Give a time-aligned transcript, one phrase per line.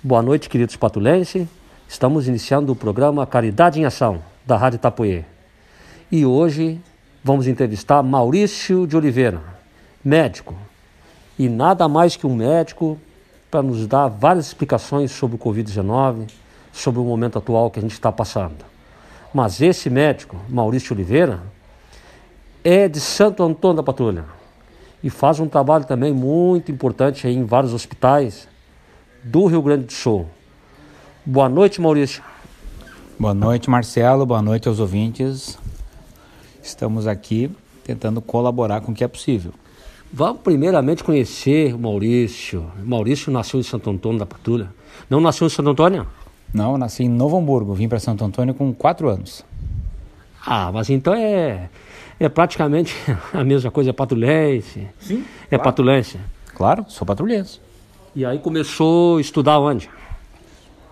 [0.00, 1.44] Boa noite, queridos patulenses.
[1.88, 5.24] Estamos iniciando o programa Caridade em Ação, da Rádio Itapuê.
[6.08, 6.80] E hoje
[7.24, 9.42] vamos entrevistar Maurício de Oliveira,
[10.04, 10.54] médico.
[11.36, 12.96] E nada mais que um médico
[13.50, 16.30] para nos dar várias explicações sobre o Covid-19,
[16.72, 18.64] sobre o momento atual que a gente está passando.
[19.34, 21.40] Mas esse médico, Maurício Oliveira,
[22.62, 24.26] é de Santo Antônio da Patrulha
[25.02, 28.46] e faz um trabalho também muito importante em vários hospitais
[29.22, 30.26] do Rio Grande do Sul.
[31.24, 32.22] Boa noite, Maurício.
[33.18, 34.24] Boa noite, Marcelo.
[34.24, 35.58] Boa noite aos ouvintes.
[36.62, 37.50] Estamos aqui
[37.84, 39.52] tentando colaborar com o que é possível.
[40.12, 42.70] Vamos primeiramente conhecer o Maurício.
[42.82, 44.72] Maurício nasceu em Santo Antônio da Patrulha.
[45.10, 46.06] Não nasceu em Santo Antônio?
[46.52, 47.74] Não, eu nasci em Novo Hamburgo.
[47.74, 49.44] Vim para Santo Antônio com quatro anos.
[50.44, 51.68] Ah, mas então é,
[52.18, 52.94] é praticamente
[53.34, 54.88] a mesma coisa, é patrulhense.
[55.00, 55.24] Sim.
[55.44, 55.64] É claro.
[55.64, 56.18] patrulhense.
[56.54, 57.60] Claro, sou patrulhense.
[58.14, 59.90] E aí começou a estudar onde?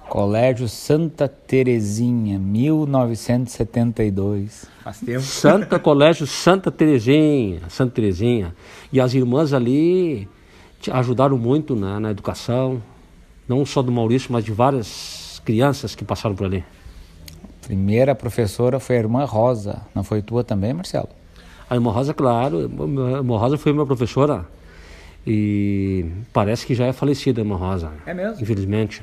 [0.09, 4.67] Colégio Santa Terezinha, 1972.
[4.84, 5.23] Faz tempo.
[5.23, 8.55] Santa Colégio Santa Terezinha, Santa Terezinha.
[8.92, 10.28] E as irmãs ali
[10.81, 12.83] te ajudaram muito né, na educação,
[13.48, 16.64] não só do Maurício, mas de várias crianças que passaram por ali.
[17.62, 21.08] Primeira professora foi a irmã Rosa, não foi tua também, Marcelo?
[21.69, 22.62] A irmã Rosa, claro, a
[23.19, 24.47] irmã Rosa foi minha professora
[25.27, 27.91] e parece que já é falecida a irmã Rosa.
[28.06, 28.41] É mesmo?
[28.41, 29.02] Infelizmente.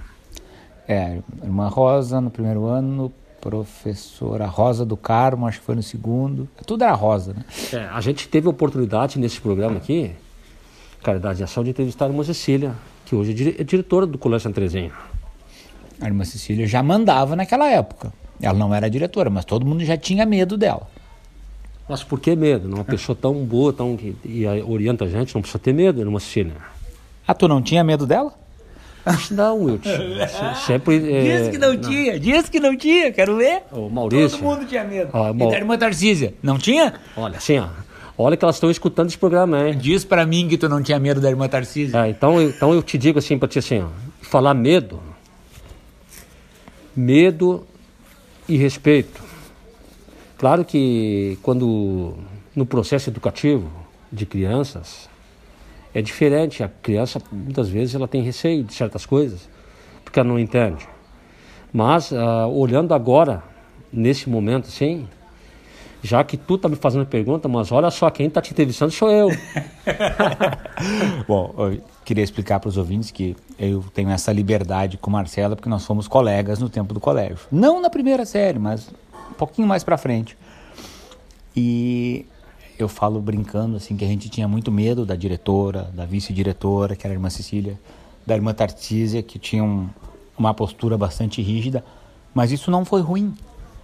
[0.88, 6.47] É, irmã Rosa no primeiro ano, professora Rosa do Carmo, acho que foi no segundo.
[6.65, 7.43] Tudo era Rosa, né?
[7.73, 10.11] É, a gente teve a oportunidade nesse programa aqui,
[11.03, 12.73] Caridade de Ação, de entrevistar a irmã Cecília,
[13.05, 14.91] que hoje é diretora do Colégio Santa Terezinha.
[15.99, 18.13] A irmã Cecília já mandava naquela época.
[18.41, 20.87] Ela não era diretora, mas todo mundo já tinha medo dela.
[21.88, 22.73] Mas por que medo?
[22.73, 26.20] Uma pessoa tão boa, tão que e orienta a gente, não precisa ter medo, irmã
[26.20, 26.53] Cecília.
[27.28, 28.34] Ah, tu não tinha medo dela?
[29.31, 29.89] Não, Wilton.
[30.66, 30.95] Sempre.
[31.14, 33.64] É, diz que não, não, tinha, diz que não tinha, quero ver.
[33.72, 34.38] O Maurício.
[34.38, 35.09] Todo mundo tinha medo.
[35.14, 36.94] Ah, e da irmã Tarcísia, não tinha?
[37.17, 37.67] Olha, assim, ó.
[38.17, 39.77] Olha que elas estão escutando esse programa, hein?
[39.77, 41.98] Diz para mim que tu não tinha medo da irmã Tarcísia.
[41.98, 43.88] É, então, então eu te digo assim para ti assim, ó,
[44.22, 45.02] falar medo,
[46.95, 47.66] medo
[48.48, 49.23] e respeito.
[50.38, 52.16] Claro que quando
[52.55, 53.70] no processo educativo
[54.11, 55.10] de crianças,
[55.94, 56.64] é diferente.
[56.64, 59.48] A criança, muitas vezes, ela tem receio de certas coisas,
[60.04, 60.88] porque ela não entende.
[61.72, 63.43] Mas, uh, olhando agora,
[63.92, 65.08] nesse momento, sim,
[66.04, 69.10] já que tu está me fazendo pergunta, mas olha só, quem está te entrevistando sou
[69.10, 69.30] eu.
[71.27, 75.70] Bom, eu queria explicar para os ouvintes que eu tenho essa liberdade com Marcela porque
[75.70, 77.39] nós fomos colegas no tempo do colégio.
[77.52, 78.92] Não na primeira série, mas
[79.30, 80.38] um pouquinho mais para frente.
[81.56, 82.26] E
[82.78, 87.06] eu falo brincando assim que a gente tinha muito medo da diretora, da vice-diretora, que
[87.06, 87.80] era a irmã Cecília,
[88.26, 89.88] da irmã Tarcísia, que tinha um,
[90.38, 91.84] uma postura bastante rígida,
[92.34, 93.34] mas isso não foi ruim.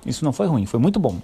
[0.06, 1.18] Isso não foi ruim, foi muito bom.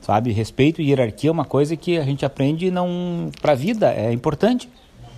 [0.00, 3.90] Sabe, respeito e hierarquia é uma coisa que a gente aprende não para a vida,
[3.92, 4.68] é importante.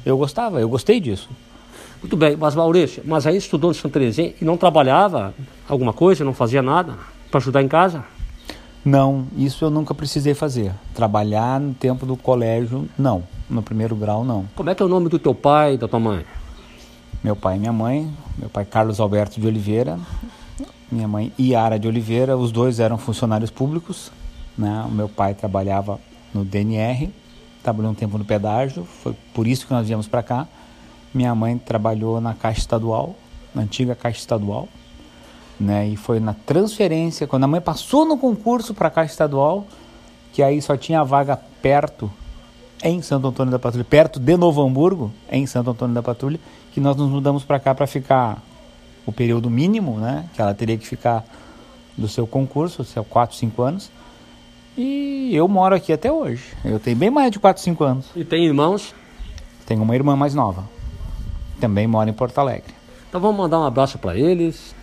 [0.05, 1.29] Eu gostava, eu gostei disso.
[2.01, 5.35] Muito bem, mas Maurício, mas aí estudou no Santa Terezinha e não trabalhava
[5.69, 6.97] alguma coisa, não fazia nada
[7.31, 8.05] para ajudar em casa?
[8.87, 10.73] Não, isso eu nunca precisei fazer.
[10.95, 13.25] Trabalhar no tempo do colégio, não.
[13.51, 14.47] No primeiro grau, não.
[14.55, 16.25] Como é que é o nome do teu pai e da tua mãe?
[17.21, 18.09] Meu pai e minha mãe.
[18.39, 19.99] Meu pai Carlos Alberto de Oliveira.
[20.89, 22.37] Minha mãe Iara de Oliveira.
[22.37, 24.13] Os dois eram funcionários públicos.
[24.57, 24.85] Né?
[24.89, 25.99] O meu pai trabalhava
[26.33, 27.11] no DNR.
[27.65, 28.85] Trabalhou um tempo no pedágio.
[28.85, 30.47] Foi por isso que nós viemos para cá.
[31.13, 33.17] Minha mãe trabalhou na Caixa Estadual,
[33.53, 34.69] na antiga Caixa Estadual
[35.59, 35.89] né?
[35.89, 39.67] E foi na transferência, quando a mãe passou no concurso para a Caixa Estadual,
[40.33, 42.11] que aí só tinha vaga perto,
[42.83, 46.39] em Santo Antônio da Patrulha, perto de Novo Hamburgo, em Santo Antônio da Patrulha,
[46.73, 48.43] que nós nos mudamos para cá para ficar
[49.07, 50.29] o período mínimo, né?
[50.35, 51.25] Que ela teria que ficar
[51.97, 53.91] do seu concurso, seu 4, 5 anos.
[54.77, 56.45] E eu moro aqui até hoje.
[56.63, 58.07] Eu tenho bem mais de 4, 5 anos.
[58.15, 58.95] E tem irmãos?
[59.65, 60.69] Tenho uma irmã mais nova.
[61.59, 62.75] Também mora em Porto Alegre.
[63.09, 64.75] Então vamos mandar um abraço para eles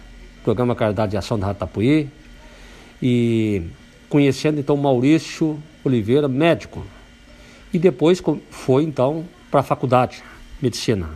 [0.44, 2.10] programa Caridade de Ação da Ratapuí,
[3.02, 3.64] e
[4.10, 6.84] conhecendo então Maurício Oliveira, médico.
[7.74, 10.24] E depois foi então para a faculdade,
[10.62, 11.10] medicina.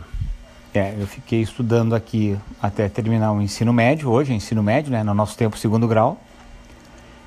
[0.74, 5.02] É, eu fiquei estudando aqui até terminar o ensino médio, hoje é ensino médio, né,
[5.02, 6.20] no nosso tempo segundo grau.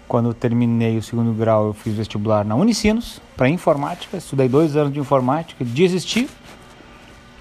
[0.07, 4.75] Quando eu terminei o segundo grau, eu fiz vestibular na Unicinos para informática, estudei dois
[4.75, 6.29] anos de informática, desisti,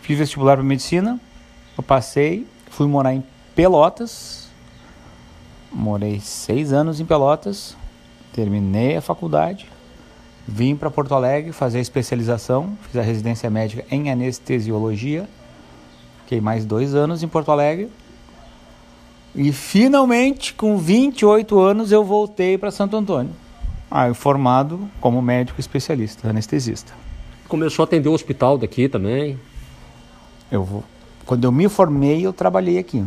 [0.02, 1.20] fiz vestibular para medicina,
[1.76, 3.22] eu passei, fui morar em
[3.54, 4.39] Pelotas,
[5.72, 7.76] Morei seis anos em Pelotas,
[8.32, 9.68] terminei a faculdade,
[10.46, 15.28] vim para Porto Alegre fazer a especialização, fiz a residência médica em anestesiologia,
[16.22, 17.88] fiquei mais dois anos em Porto Alegre,
[19.32, 23.32] E finalmente, com 28 anos, eu voltei para Santo Antônio.
[23.88, 26.92] Aí, formado como médico especialista, anestesista.
[27.48, 29.38] Começou a atender o hospital daqui também?
[30.50, 30.82] Eu vou,
[31.24, 33.04] quando eu me formei, eu trabalhei aqui.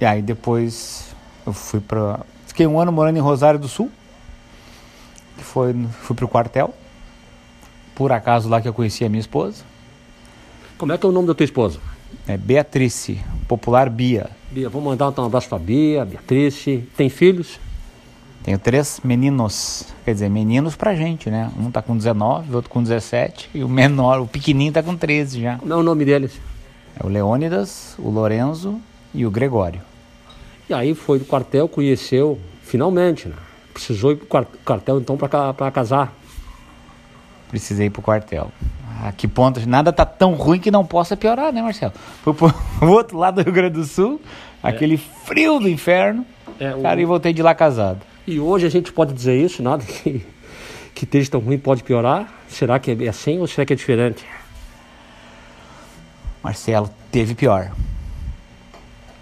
[0.00, 1.09] E aí depois
[1.46, 3.90] eu fui para, fiquei um ano morando em Rosário do Sul.
[5.36, 6.74] Que foi, fui pro quartel.
[7.94, 9.64] Por acaso lá que eu conheci a minha esposa.
[10.78, 11.78] Como é que é o nome da tua esposa?
[12.26, 14.30] É Beatrice, popular Bia.
[14.50, 16.88] Bia, vou mandar então um abraço pra Bia, Beatrice.
[16.96, 17.60] Tem filhos?
[18.42, 21.50] Tenho três meninos, quer dizer, meninos pra gente, né?
[21.58, 24.96] Um tá com 19, o outro com 17 e o menor, o pequenininho tá com
[24.96, 25.58] 13 já.
[25.58, 26.40] Como é o nome deles?
[26.98, 28.80] É o Leônidas, o Lorenzo
[29.12, 29.82] e o Gregório.
[30.70, 33.34] E aí foi do quartel, conheceu, finalmente, né?
[33.74, 36.14] Precisou ir pro quartel então para casar.
[37.48, 38.52] Precisei ir pro quartel.
[39.02, 39.58] A que ponto?
[39.68, 41.92] Nada tá tão ruim que não possa piorar, né, Marcelo?
[42.22, 42.32] Fui
[42.78, 44.20] pro outro lado do Rio Grande do Sul,
[44.62, 44.68] é.
[44.68, 46.24] aquele frio do inferno,
[46.60, 46.82] é, o...
[46.82, 48.02] cara, e voltei de lá casado.
[48.24, 50.24] E hoje a gente pode dizer isso, nada que,
[50.94, 52.32] que esteja tão ruim pode piorar?
[52.48, 54.24] Será que é assim ou será que é diferente?
[56.44, 57.72] Marcelo, teve pior.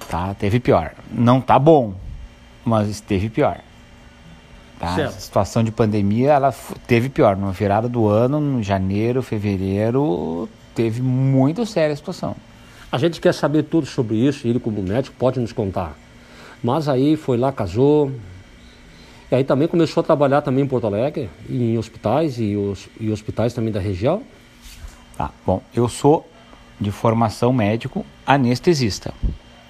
[0.08, 0.92] Tá, teve pior.
[1.10, 1.94] Não tá bom,
[2.64, 3.60] mas esteve pior.
[4.78, 4.94] Tá?
[4.94, 6.54] A situação de pandemia, ela
[6.86, 7.36] teve pior.
[7.36, 12.36] Na virada do ano, no janeiro, fevereiro, teve muito séria a situação.
[12.90, 15.94] A gente quer saber tudo sobre isso, e ele como médico pode nos contar.
[16.62, 18.10] Mas aí foi lá, casou,
[19.30, 23.10] e aí também começou a trabalhar também em Porto Alegre, em hospitais e, os, e
[23.10, 24.22] hospitais também da região.
[25.18, 26.26] Tá, bom, eu sou
[26.80, 29.12] de formação médico anestesista.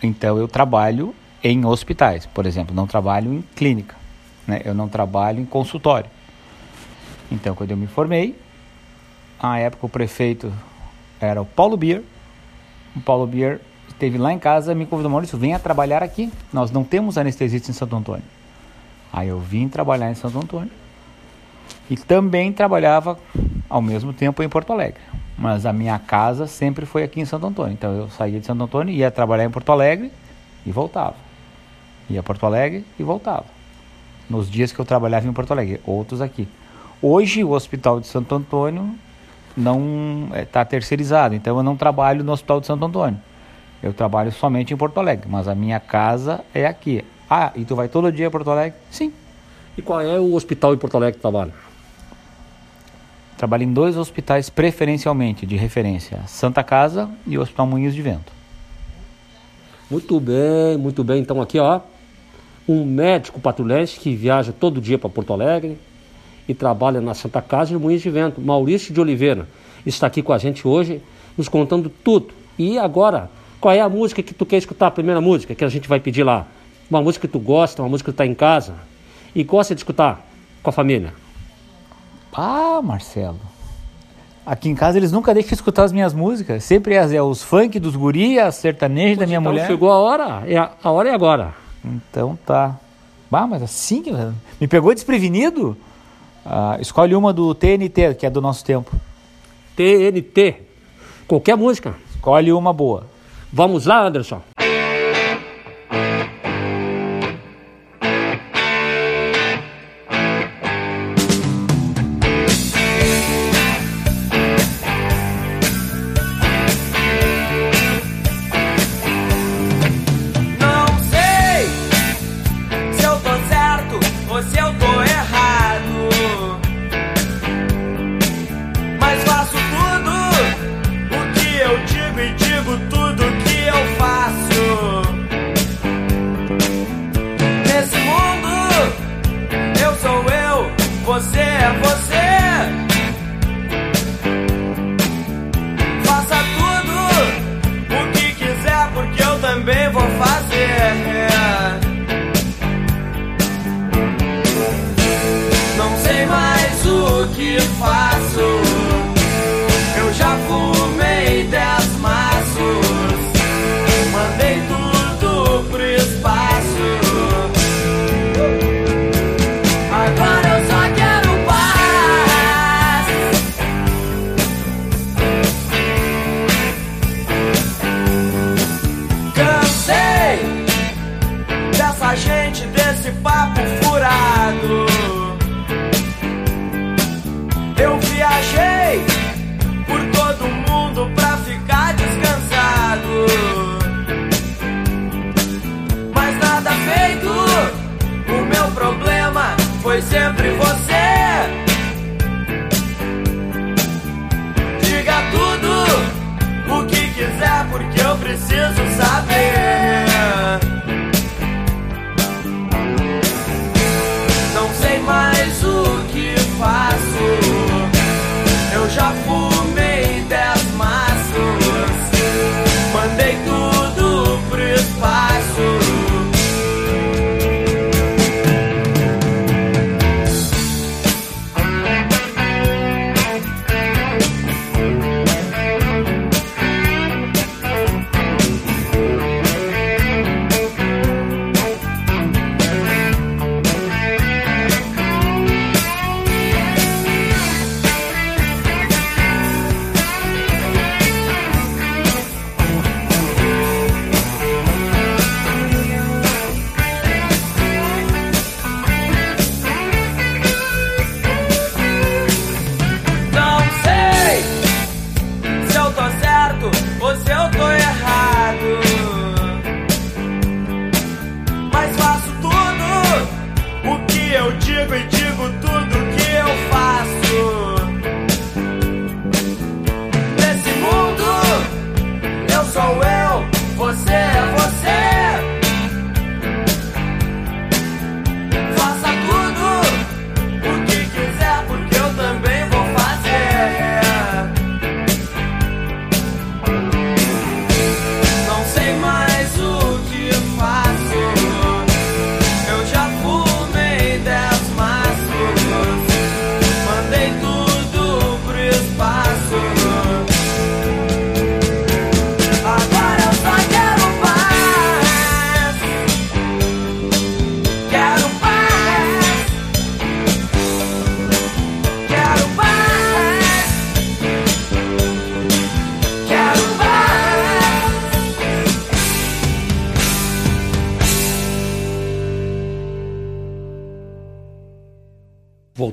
[0.02, 3.96] Então eu trabalho em hospitais, por exemplo, não trabalho em clínica.
[4.46, 4.62] Né?
[4.64, 6.10] Eu não trabalho em consultório.
[7.30, 8.38] Então, quando eu me formei,
[9.38, 10.52] à época o prefeito
[11.20, 12.02] era o Paulo Bier.
[12.96, 16.32] O Paulo Bier esteve lá em casa me convidou, Maurício, venha trabalhar aqui.
[16.52, 18.24] Nós não temos anestesista em Santo Antônio.
[19.12, 20.70] Aí eu vim trabalhar em Santo Antônio.
[21.90, 23.18] E também trabalhava
[23.68, 25.00] ao mesmo tempo em Porto Alegre.
[25.38, 27.72] Mas a minha casa sempre foi aqui em Santo Antônio.
[27.72, 30.10] Então eu saía de Santo Antônio, ia trabalhar em Porto Alegre
[30.66, 31.14] e voltava.
[32.10, 33.58] Ia a Porto Alegre e voltava
[34.28, 36.46] nos dias que eu trabalhava em Porto Alegre, outros aqui.
[37.00, 38.94] Hoje o Hospital de Santo Antônio
[39.56, 43.18] não está é, terceirizado, então eu não trabalho no Hospital de Santo Antônio.
[43.82, 47.04] Eu trabalho somente em Porto Alegre, mas a minha casa é aqui.
[47.30, 48.78] Ah, e tu vai todo dia a Porto Alegre?
[48.90, 49.12] Sim.
[49.76, 51.52] E qual é o hospital em Porto Alegre que trabalha?
[53.38, 58.32] Trabalho em dois hospitais preferencialmente de referência, Santa Casa e o Hospital Moinhos de Vento.
[59.88, 61.22] Muito bem, muito bem.
[61.22, 61.80] Então aqui, ó,
[62.68, 65.78] um médico patrulhense que viaja todo dia para Porto Alegre
[66.48, 69.46] e trabalha na Santa Casa de Moinhos de Vento, Maurício de Oliveira,
[69.86, 71.00] está aqui com a gente hoje,
[71.36, 72.34] nos contando tudo.
[72.58, 73.30] E agora,
[73.60, 74.88] qual é a música que tu quer escutar?
[74.88, 76.44] A primeira música que a gente vai pedir lá.
[76.90, 78.74] Uma música que tu gosta, uma música que tu está em casa
[79.32, 80.26] e gosta de escutar
[80.60, 81.12] com a família.
[82.32, 83.38] Ah, Marcelo.
[84.44, 86.64] Aqui em casa eles nunca deixam de escutar as minhas músicas.
[86.64, 89.66] Sempre é, é os funk dos guri, as sertanejas da minha então mulher.
[89.66, 91.54] Chegou a hora, é a, a hora é agora.
[91.84, 92.76] Então tá.
[93.30, 94.02] Bah, mas assim,
[94.58, 95.76] me pegou desprevenido?
[96.46, 98.90] Ah, escolhe uma do TNT, que é do nosso tempo.
[99.76, 100.62] TNT.
[101.26, 101.94] Qualquer música.
[102.14, 103.04] Escolhe uma boa.
[103.52, 104.40] Vamos lá, Anderson.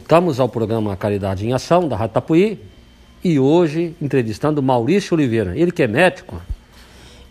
[0.07, 2.59] Voltamos ao programa Caridade em Ação, da Rádio Tapuí,
[3.23, 6.39] e hoje entrevistando Maurício Oliveira, ele que é médico,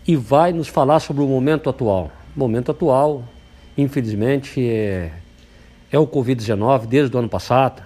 [0.05, 2.11] e vai nos falar sobre o momento atual.
[2.35, 3.23] O momento atual,
[3.77, 5.09] infelizmente, é,
[5.89, 7.81] é o Covid-19 desde o ano passado.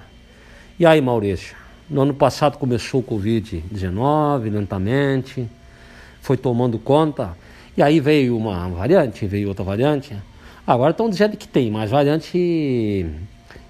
[0.79, 1.55] E aí, Maurício,
[1.87, 5.47] no ano passado começou o Covid-19 lentamente,
[6.19, 7.37] foi tomando conta,
[7.77, 10.17] e aí veio uma variante, veio outra variante.
[10.65, 13.05] Agora estão dizendo que tem mais variante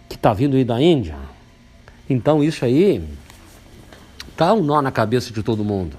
[0.09, 1.15] que está vindo aí da Índia.
[2.09, 3.01] Então isso aí
[4.35, 5.95] tá um nó na cabeça de todo mundo.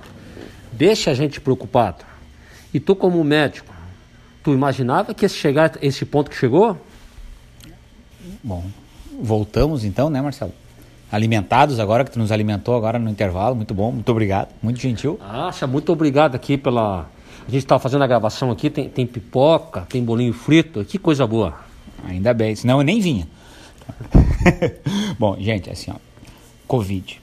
[0.73, 2.05] Deixa a gente preocupado.
[2.75, 3.73] E tu como médico,
[4.43, 6.77] tu imaginava que esse chegar esse ponto que chegou?
[8.43, 8.65] Bom,
[9.23, 10.53] voltamos então, né, Marcelo?
[11.13, 13.57] Alimentados agora, que tu nos alimentou agora no intervalo.
[13.57, 15.19] Muito bom, muito obrigado, muito gentil.
[15.21, 17.11] Acha, muito obrigado aqui pela.
[17.47, 21.27] A gente estava fazendo a gravação aqui, tem, tem pipoca, tem bolinho frito, que coisa
[21.27, 21.59] boa.
[22.07, 23.27] Ainda bem, senão eu nem vinha.
[25.19, 25.97] Bom, gente, assim, ó.
[26.67, 27.21] Covid.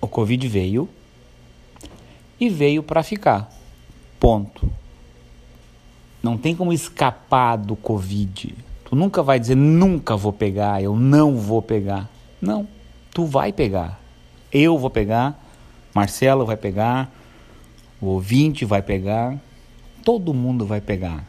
[0.00, 0.88] O Covid veio
[2.38, 3.50] e veio para ficar.
[4.18, 4.70] Ponto.
[6.22, 8.54] Não tem como escapar do Covid.
[8.84, 12.08] Tu nunca vai dizer nunca vou pegar, eu não vou pegar.
[12.40, 12.66] Não,
[13.12, 14.00] tu vai pegar.
[14.52, 15.40] Eu vou pegar,
[15.94, 17.12] Marcelo vai pegar,
[18.00, 19.36] o ouvinte vai pegar,
[20.04, 21.26] todo mundo vai pegar.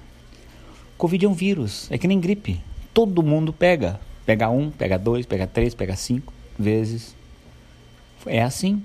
[0.97, 2.61] Covid é um vírus, é que nem gripe.
[2.93, 3.99] Todo mundo pega.
[4.27, 7.15] Pega um, pega dois, pega três, pega cinco vezes.
[8.25, 8.83] É assim.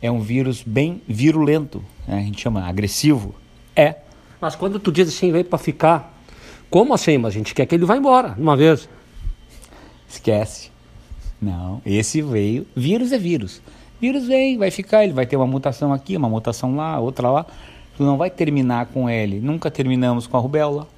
[0.00, 1.84] É um vírus bem virulento.
[2.06, 2.16] né?
[2.16, 3.34] A gente chama agressivo.
[3.76, 3.96] É.
[4.40, 6.18] Mas quando tu diz assim, veio para ficar,
[6.70, 7.18] como assim?
[7.18, 8.88] Mas a gente quer que ele vá embora, uma vez.
[10.08, 10.70] Esquece.
[11.38, 12.66] Não, esse veio.
[12.74, 13.60] Vírus é vírus.
[14.00, 17.44] Vírus vem, vai ficar, ele vai ter uma mutação aqui, uma mutação lá, outra lá.
[17.94, 19.38] Tu não vai terminar com ele.
[19.38, 20.88] Nunca terminamos com a rubéola.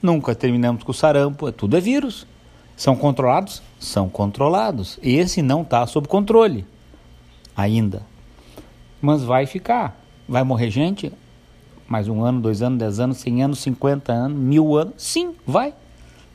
[0.00, 1.50] Nunca terminamos com o sarampo.
[1.50, 2.24] Tudo é vírus.
[2.78, 3.60] São controlados?
[3.80, 5.00] São controlados.
[5.02, 6.64] Esse não está sob controle.
[7.56, 8.02] Ainda.
[9.02, 10.00] Mas vai ficar.
[10.28, 11.12] Vai morrer gente?
[11.88, 14.94] Mais um ano, dois anos, dez anos, cem anos, cinquenta anos, mil anos?
[14.96, 15.74] Sim, vai.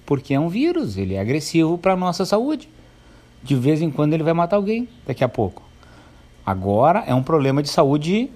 [0.06, 0.98] Porque é um vírus.
[0.98, 2.68] Ele é agressivo para a nossa saúde.
[3.42, 5.64] De vez em quando ele vai matar alguém, daqui a pouco.
[6.46, 8.30] Agora é um problema de saúde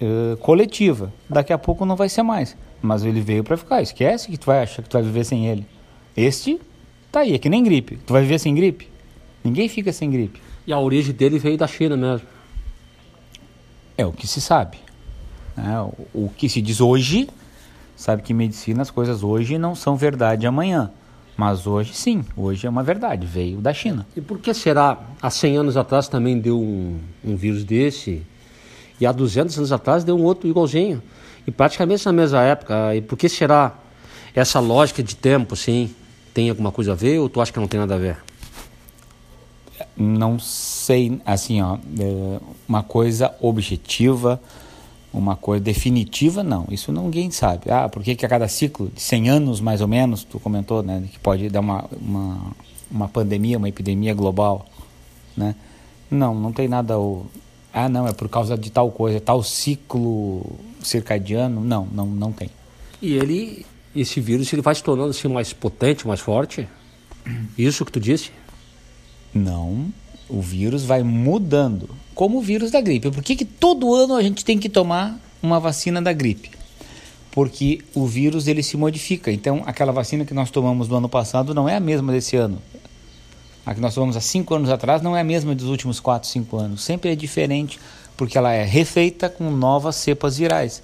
[0.00, 1.12] eh, coletiva.
[1.30, 2.56] Daqui a pouco não vai ser mais.
[2.82, 3.80] Mas ele veio para ficar.
[3.80, 5.64] Esquece que tu vai achar que tu vai viver sem ele.
[6.16, 6.60] Este
[7.14, 7.96] tá aí, é que nem gripe.
[8.04, 8.88] Tu vai viver sem gripe?
[9.42, 10.40] Ninguém fica sem gripe.
[10.66, 12.26] E a origem dele veio da China mesmo.
[13.96, 14.78] É o que se sabe.
[15.56, 15.80] né?
[15.80, 17.28] O, o que se diz hoje,
[17.96, 20.90] sabe que em medicina as coisas hoje não são verdade amanhã.
[21.36, 24.06] Mas hoje sim, hoje é uma verdade, veio da China.
[24.16, 24.98] E por que será?
[25.20, 28.22] Há 100 anos atrás também deu um, um vírus desse,
[29.00, 31.02] e há 200 anos atrás deu um outro igualzinho.
[31.46, 32.94] E praticamente na mesma época.
[32.94, 33.72] E por que será
[34.34, 35.94] essa lógica de tempo, sim?
[36.34, 38.18] Tem alguma coisa a ver ou tu acha que não tem nada a ver?
[39.96, 44.40] Não sei, assim, ó, é, uma coisa objetiva,
[45.12, 46.66] uma coisa definitiva, não.
[46.68, 47.70] Isso ninguém sabe.
[47.70, 50.82] Ah, por que, que a cada ciclo de 100 anos, mais ou menos, tu comentou,
[50.82, 52.52] né, que pode dar uma, uma,
[52.90, 54.66] uma pandemia, uma epidemia global,
[55.36, 55.54] né?
[56.10, 56.98] Não, não tem nada...
[56.98, 57.26] O,
[57.72, 60.44] ah, não, é por causa de tal coisa, tal ciclo
[60.80, 61.60] circadiano.
[61.60, 62.48] Não, não, não tem.
[63.02, 66.68] E ele, esse vírus, ele vai se tornando assim mais potente, mais forte?
[67.56, 68.30] Isso que tu disse?
[69.32, 69.92] Não,
[70.28, 73.10] o vírus vai mudando, como o vírus da gripe.
[73.10, 76.50] Por que, que todo ano a gente tem que tomar uma vacina da gripe?
[77.30, 79.32] Porque o vírus ele se modifica.
[79.32, 82.62] Então, aquela vacina que nós tomamos no ano passado não é a mesma desse ano.
[83.66, 86.28] A que nós tomamos há cinco anos atrás não é a mesma dos últimos quatro,
[86.28, 86.82] cinco anos.
[86.82, 87.80] Sempre é diferente,
[88.16, 90.82] porque ela é refeita com novas cepas virais.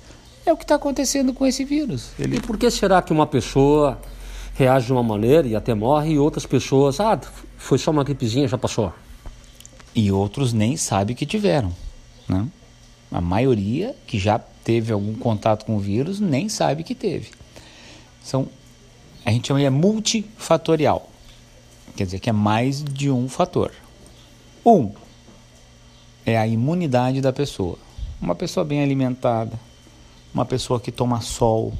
[0.50, 2.10] É o que está acontecendo com esse vírus.
[2.18, 2.38] Ele...
[2.38, 4.00] E por que será que uma pessoa
[4.54, 7.20] reage de uma maneira e até morre, e outras pessoas, ah,
[7.56, 8.92] foi só uma gripezinha, já passou?
[9.94, 11.72] E outros nem sabem que tiveram.
[12.28, 12.48] Né?
[13.12, 17.30] A maioria que já teve algum contato com o vírus nem sabe que teve.
[18.20, 18.48] São,
[19.24, 21.08] a gente chama de multifatorial.
[21.94, 23.70] Quer dizer que é mais de um fator.
[24.66, 24.90] Um
[26.26, 27.78] é a imunidade da pessoa.
[28.20, 29.69] Uma pessoa bem alimentada,
[30.32, 31.72] uma pessoa que toma sol,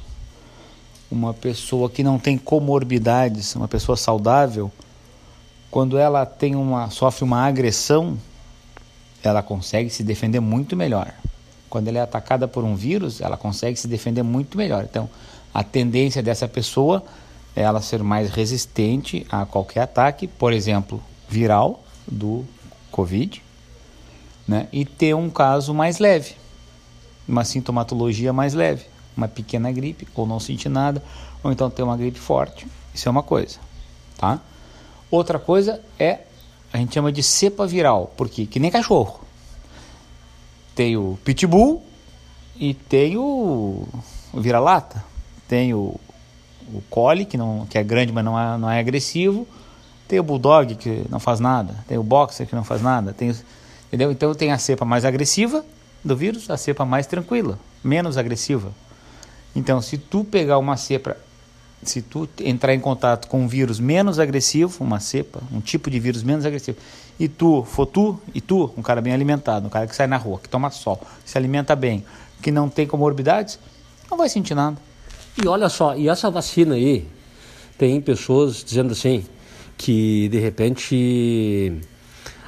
[1.09, 4.71] uma pessoa que não tem comorbidades, uma pessoa saudável,
[5.69, 8.17] quando ela tem uma sofre uma agressão,
[9.23, 11.13] ela consegue se defender muito melhor.
[11.69, 14.83] Quando ela é atacada por um vírus, ela consegue se defender muito melhor.
[14.83, 15.09] Então,
[15.53, 17.03] a tendência dessa pessoa
[17.55, 22.45] é ela ser mais resistente a qualquer ataque, por exemplo, viral do
[22.91, 23.41] COVID,
[24.47, 24.67] né?
[24.71, 26.35] E ter um caso mais leve,
[27.31, 31.01] uma sintomatologia mais leve, uma pequena gripe ou não sentir nada,
[31.43, 32.67] ou então ter uma gripe forte.
[32.93, 33.59] Isso é uma coisa,
[34.17, 34.39] tá?
[35.09, 36.19] Outra coisa é
[36.73, 39.21] a gente chama de cepa viral, porque que nem cachorro.
[40.73, 41.83] Tem o pitbull
[42.57, 43.85] e tem o,
[44.33, 45.03] vira-lata,
[45.47, 45.99] tem o
[46.73, 49.45] o collie, que, não, que é grande, mas não é, não é agressivo.
[50.07, 51.75] Tem o bulldog, que não faz nada.
[51.85, 53.11] Tem o boxer, que não faz nada.
[53.11, 53.35] Tem,
[53.87, 54.09] entendeu?
[54.09, 55.65] Então tem a cepa mais agressiva
[56.03, 58.71] do vírus, a cepa mais tranquila, menos agressiva.
[59.55, 61.17] Então, se tu pegar uma cepa,
[61.83, 65.99] se tu entrar em contato com um vírus menos agressivo, uma cepa, um tipo de
[65.99, 66.77] vírus menos agressivo,
[67.19, 70.17] e tu for tu, e tu, um cara bem alimentado, um cara que sai na
[70.17, 72.05] rua, que toma sol, se alimenta bem,
[72.41, 73.59] que não tem comorbidades,
[74.09, 74.77] não vai sentir nada.
[75.41, 77.07] E olha só, e essa vacina aí,
[77.77, 79.25] tem pessoas dizendo assim,
[79.77, 81.81] que de repente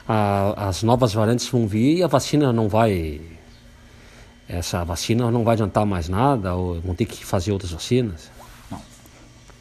[0.07, 3.19] a, as novas variantes vão vir e a vacina não vai.
[4.47, 8.29] Essa vacina não vai adiantar mais nada, ou vão ter que fazer outras vacinas?
[8.69, 8.81] Não.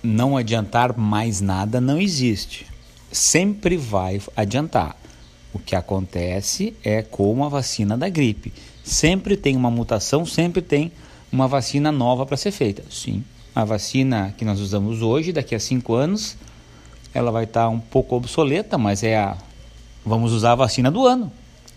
[0.02, 2.66] Não adiantar mais nada não existe.
[3.10, 4.96] Sempre vai adiantar.
[5.52, 8.52] O que acontece é como a vacina da gripe.
[8.82, 10.90] Sempre tem uma mutação, sempre tem
[11.30, 12.82] uma vacina nova para ser feita.
[12.90, 13.22] Sim,
[13.54, 16.36] a vacina que nós usamos hoje, daqui a cinco anos,
[17.14, 19.36] ela vai estar tá um pouco obsoleta, mas é a.
[20.04, 21.30] Vamos usar a vacina do ano.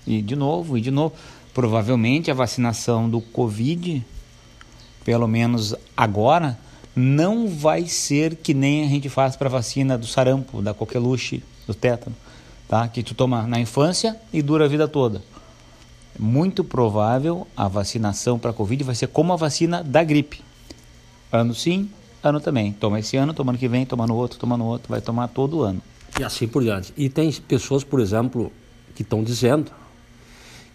[0.07, 1.13] E de novo, e de novo.
[1.55, 4.05] Provavelmente a vacinação do Covid,
[5.03, 6.55] pelo menos agora,
[6.95, 11.73] não vai ser que nem a gente faz para vacina do sarampo, da coqueluche, do
[11.73, 12.15] tétano,
[12.67, 12.87] tá?
[12.87, 15.23] Que tu toma na infância e dura a vida toda
[16.19, 20.41] muito provável a vacinação para Covid vai ser como a vacina da gripe.
[21.31, 21.89] Ano sim,
[22.23, 22.71] ano também.
[22.73, 25.27] Toma esse ano, toma ano que vem, toma no outro, toma no outro, vai tomar
[25.27, 25.81] todo ano.
[26.19, 26.93] E assim por diante.
[26.95, 28.51] E tem pessoas, por exemplo,
[28.95, 29.71] que estão dizendo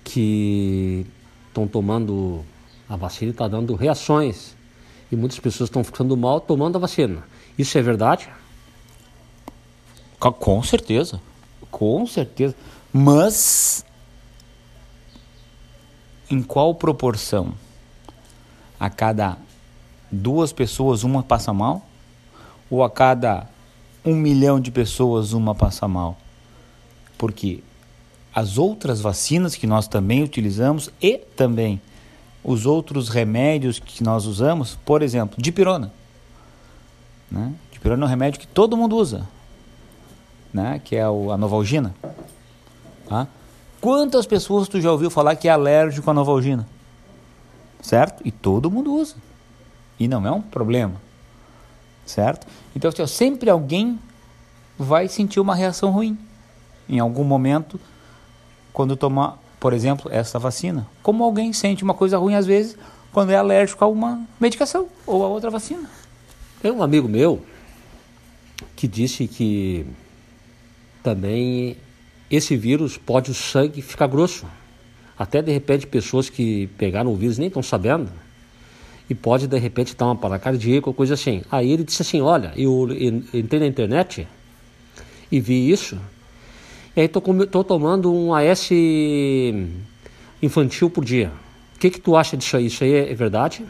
[0.05, 1.07] que
[1.49, 2.45] estão tomando
[2.89, 4.57] a vacina e está dando reações.
[5.11, 7.25] E muitas pessoas estão ficando mal tomando a vacina.
[7.59, 8.29] Isso é verdade?
[10.19, 11.21] Com certeza.
[11.71, 12.55] Com certeza.
[12.93, 13.85] Mas
[16.31, 17.55] em qual proporção?
[18.79, 19.37] A cada
[20.11, 21.85] duas pessoas, uma passa mal?
[22.71, 23.49] Ou a cada
[24.05, 26.17] um milhão de pessoas, uma passa mal?
[27.19, 27.63] Porque
[28.41, 31.81] as outras vacinas que nós também utilizamos e também
[32.43, 35.93] os outros remédios que nós usamos, por exemplo, dipirona.
[37.31, 37.53] Né?
[37.71, 39.29] Dipirona é um remédio que todo mundo usa,
[40.55, 40.81] né?
[40.83, 41.95] que é a Novalgina.
[43.07, 43.29] Tá?
[43.79, 46.67] Quantas pessoas tu já ouviu falar que é alérgico à Novalgina?
[47.83, 48.23] Certo?
[48.25, 49.17] E todo mundo usa.
[49.99, 50.95] E não é um problema.
[52.07, 52.47] certo?
[52.75, 53.99] Então, assim, sempre alguém
[54.79, 56.19] vai sentir uma reação ruim
[56.89, 57.79] em algum momento
[58.81, 60.89] quando tomar, por exemplo, essa vacina.
[61.03, 62.79] Como alguém sente uma coisa ruim às vezes
[63.13, 65.87] quando é alérgico a uma medicação ou a outra vacina.
[66.63, 67.43] Tem um amigo meu
[68.75, 69.85] que disse que
[71.03, 71.77] também
[72.31, 74.47] esse vírus pode o sangue ficar grosso.
[75.19, 78.11] Até de repente pessoas que pegaram o vírus nem estão sabendo
[79.11, 81.43] e pode de repente dar uma parada cardíaca ou coisa assim.
[81.51, 82.89] Aí ele disse assim, olha, eu
[83.35, 84.27] entrei na internet
[85.31, 86.01] e vi isso,
[86.97, 88.71] e aí estou tomando um AS
[90.43, 91.33] infantil por dia.
[91.77, 92.67] O que, que tu acha disso aí?
[92.67, 93.65] Isso aí é, é verdade?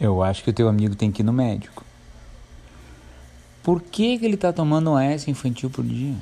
[0.00, 1.84] Eu acho que o teu amigo tem que ir no médico.
[3.62, 6.14] Por que, que ele está tomando um AS infantil por dia?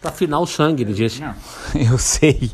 [0.00, 1.20] Para afinar o sangue, ele disse.
[1.20, 1.34] Não,
[1.78, 2.50] eu sei.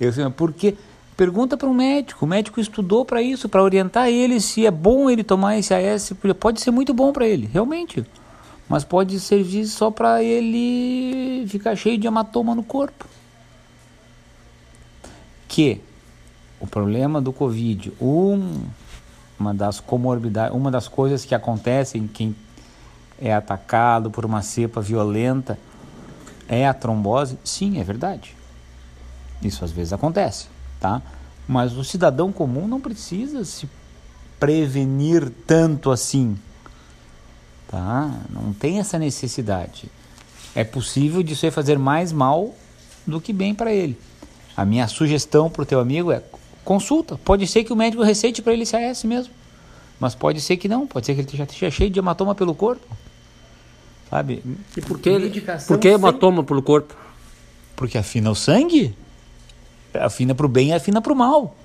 [0.00, 0.74] Eu sei, mas por quê?
[1.16, 2.24] Pergunta para um médico.
[2.24, 6.14] O médico estudou para isso, para orientar ele se é bom ele tomar esse AS.
[6.40, 8.04] Pode ser muito bom para ele, realmente.
[8.70, 13.04] Mas pode servir só para ele ficar cheio de hematoma no corpo.
[15.46, 15.82] Que
[16.58, 18.62] o problema do Covid, um,
[19.38, 22.34] uma das comorbidades, uma das coisas que acontecem quem
[23.20, 25.58] é atacado por uma cepa violenta
[26.48, 27.38] é a trombose?
[27.44, 28.34] Sim, é verdade.
[29.42, 30.46] Isso às vezes acontece
[30.80, 31.02] tá?
[31.46, 33.68] Mas o cidadão comum não precisa se
[34.40, 36.36] prevenir tanto assim,
[37.70, 38.10] tá?
[38.28, 39.90] Não tem essa necessidade.
[40.54, 42.54] É possível disso aí fazer mais mal
[43.06, 43.98] do que bem para ele.
[44.56, 46.22] A minha sugestão para o teu amigo é
[46.64, 47.16] consulta.
[47.16, 49.32] Pode ser que o médico receite para ele CAS mesmo,
[49.98, 50.86] mas pode ser que não.
[50.86, 52.86] Pode ser que ele já esteja cheio de hematoma pelo corpo,
[54.10, 54.42] sabe?
[54.76, 55.10] E por que,
[55.66, 56.44] por que hematoma sem...
[56.44, 56.94] pelo corpo?
[57.76, 58.94] Porque afina o sangue
[59.98, 61.56] afina para o bem e afina para o mal.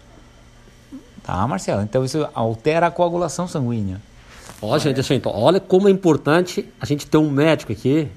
[1.24, 1.82] Tá, Marcelo?
[1.82, 4.02] Então isso altera a coagulação sanguínea.
[4.62, 8.08] Ó, gente, assim, então, olha como é importante a gente ter um médico aqui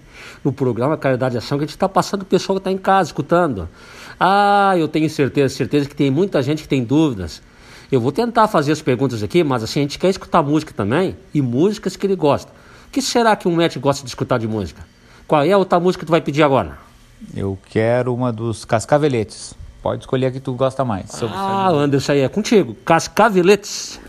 [0.45, 2.79] no programa Caridade e Ação, que a gente está passando o pessoal que está em
[2.79, 3.69] casa escutando.
[4.19, 7.43] Ah, eu tenho certeza, certeza que tem muita gente que tem dúvidas.
[7.91, 11.17] Eu vou tentar fazer as perguntas aqui, mas assim, a gente quer escutar música também
[11.33, 12.53] e músicas que ele gosta.
[12.87, 14.83] O que será que um médico gosta de escutar de música?
[15.27, 16.79] Qual é a outra música que tu vai pedir agora?
[17.35, 19.55] Eu quero uma dos Cascaveletes.
[19.83, 21.23] Pode escolher a que tu gosta mais.
[21.33, 22.75] Ah, Anderson, aí é contigo.
[22.85, 24.01] Cascaveletes.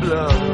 [0.00, 0.49] blood.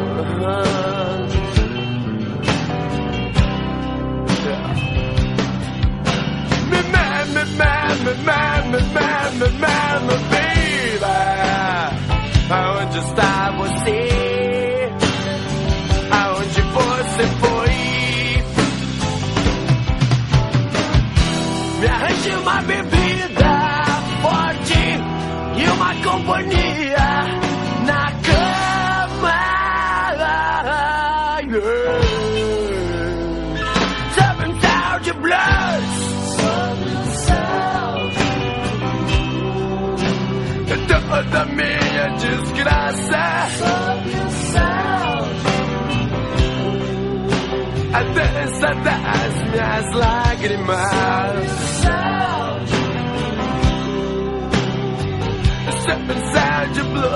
[48.63, 51.47] hasta as minhas lágrimas.
[55.83, 57.16] Stepping inside your blood.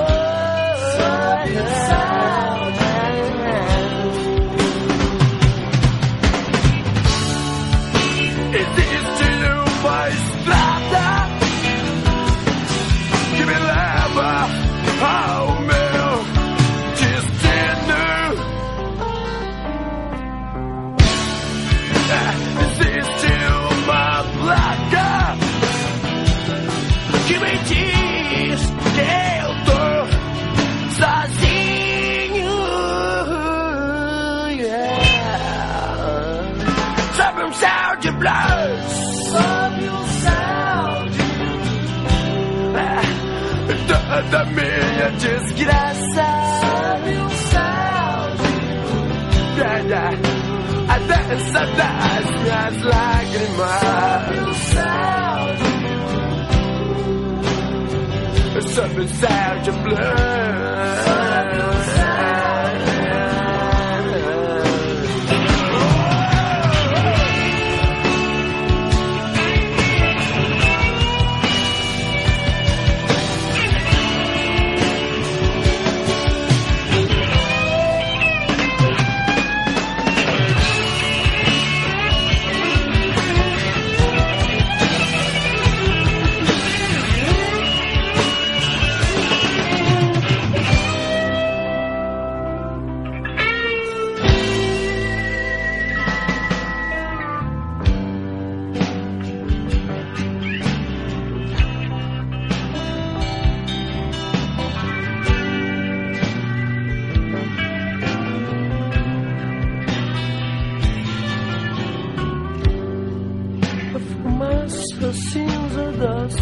[44.31, 46.25] Toda minha desgraça.
[46.61, 47.31] Sabe o
[49.59, 50.19] yeah, yeah.
[50.89, 53.81] A dança das minhas lágrimas.
[53.81, 54.55] Sabe o
[59.09, 61.30] sound de A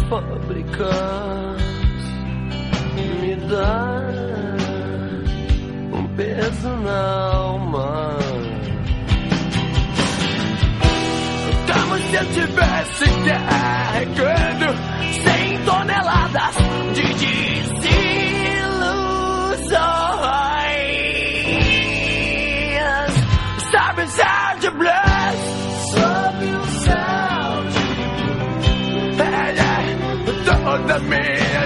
[0.09, 1.61] fábricas
[3.21, 4.01] me dá
[5.93, 8.17] um peso na alma.
[11.71, 14.67] Como se eu tivesse carregando
[15.23, 16.55] 100 toneladas
[16.95, 17.48] de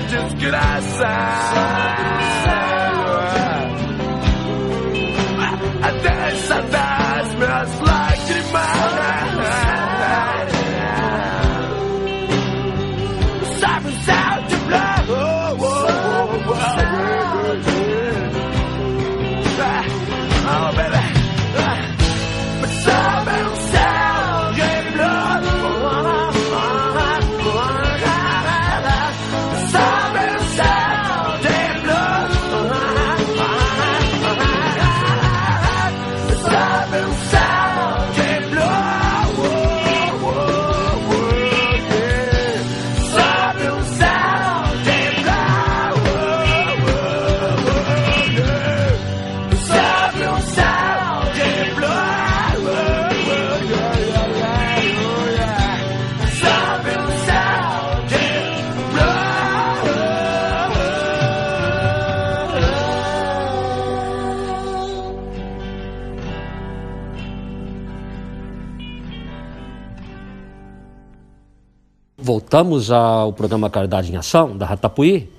[0.03, 1.07] minha desgraça.
[1.07, 2.42] A
[72.25, 75.29] Voltamos ao programa Caridade em Ação, da Ratapuí,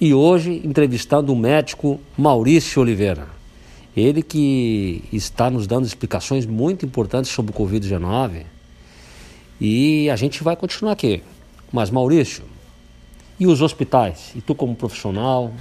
[0.00, 3.28] e hoje entrevistando o médico Maurício Oliveira.
[3.96, 8.42] Ele que está nos dando explicações muito importantes sobre o Covid-19
[9.60, 11.22] e a gente vai continuar aqui.
[11.72, 12.42] Mas, Maurício,
[13.38, 14.32] e os hospitais?
[14.34, 15.52] E tu, como profissional,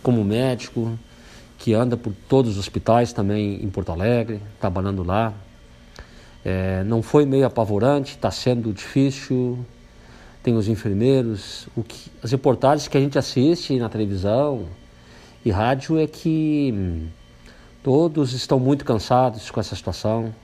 [0.00, 0.96] como médico,
[1.58, 5.34] que anda por todos os hospitais também em Porto Alegre, trabalhando lá,
[6.48, 9.58] é, não foi meio apavorante, está sendo difícil.
[10.42, 14.66] Tem os enfermeiros, o que, as reportagens que a gente assiste na televisão
[15.44, 17.08] e rádio é que hum,
[17.86, 20.34] Todos estão muito cansados com essa situação.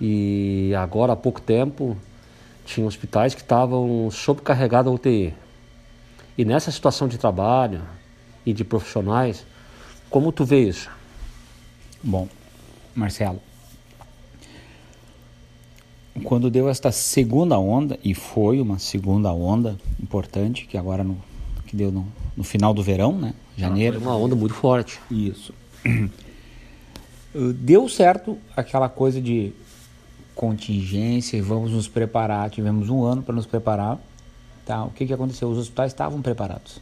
[0.00, 1.96] E agora há pouco tempo
[2.64, 5.32] tinha hospitais que estavam sobrecarregados a UTI.
[6.36, 7.80] E nessa situação de trabalho
[8.44, 9.46] e de profissionais,
[10.10, 10.90] como tu vê isso?
[12.02, 12.26] Bom,
[12.92, 13.40] Marcelo,
[16.24, 21.16] quando deu esta segunda onda, e foi uma segunda onda importante, que agora no,
[21.66, 23.34] que deu no, no final do verão, né?
[23.56, 24.00] Janeiro.
[24.00, 25.00] Foi uma onda muito forte.
[25.10, 25.52] Isso.
[27.56, 29.52] Deu certo aquela coisa de
[30.34, 32.48] contingência e vamos nos preparar.
[32.48, 33.98] Tivemos um ano para nos preparar.
[34.64, 34.84] Tá?
[34.84, 35.48] O que, que aconteceu?
[35.48, 36.80] Os hospitais estavam preparados.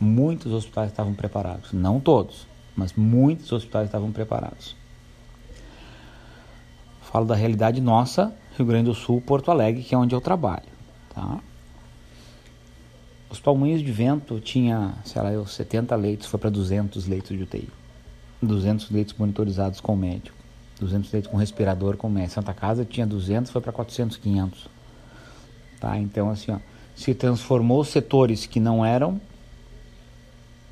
[0.00, 1.72] Muitos hospitais estavam preparados.
[1.72, 4.76] Não todos, mas muitos hospitais estavam preparados.
[7.02, 10.68] Falo da realidade nossa, Rio Grande do Sul, Porto Alegre, que é onde eu trabalho.
[11.14, 11.38] Tá?
[13.30, 17.42] Os Palminhos de Vento tinha, sei lá, eu, 70 leitos, foi para 200 leitos de
[17.42, 17.68] UTI.
[18.42, 20.36] 200 leitos monitorizados com médico.
[20.80, 22.34] 200 leitos com respirador com médico.
[22.34, 24.68] Santa Casa tinha 200, foi para 400, 500.
[25.80, 25.98] Tá?
[25.98, 26.58] Então, assim, ó,
[26.94, 29.20] se transformou setores que não eram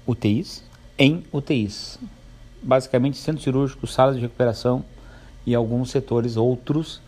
[0.07, 0.65] UTIs
[0.99, 1.99] em UTIs.
[2.63, 4.85] Basicamente, centros cirúrgicos, salas de recuperação
[5.45, 7.01] e alguns setores outros.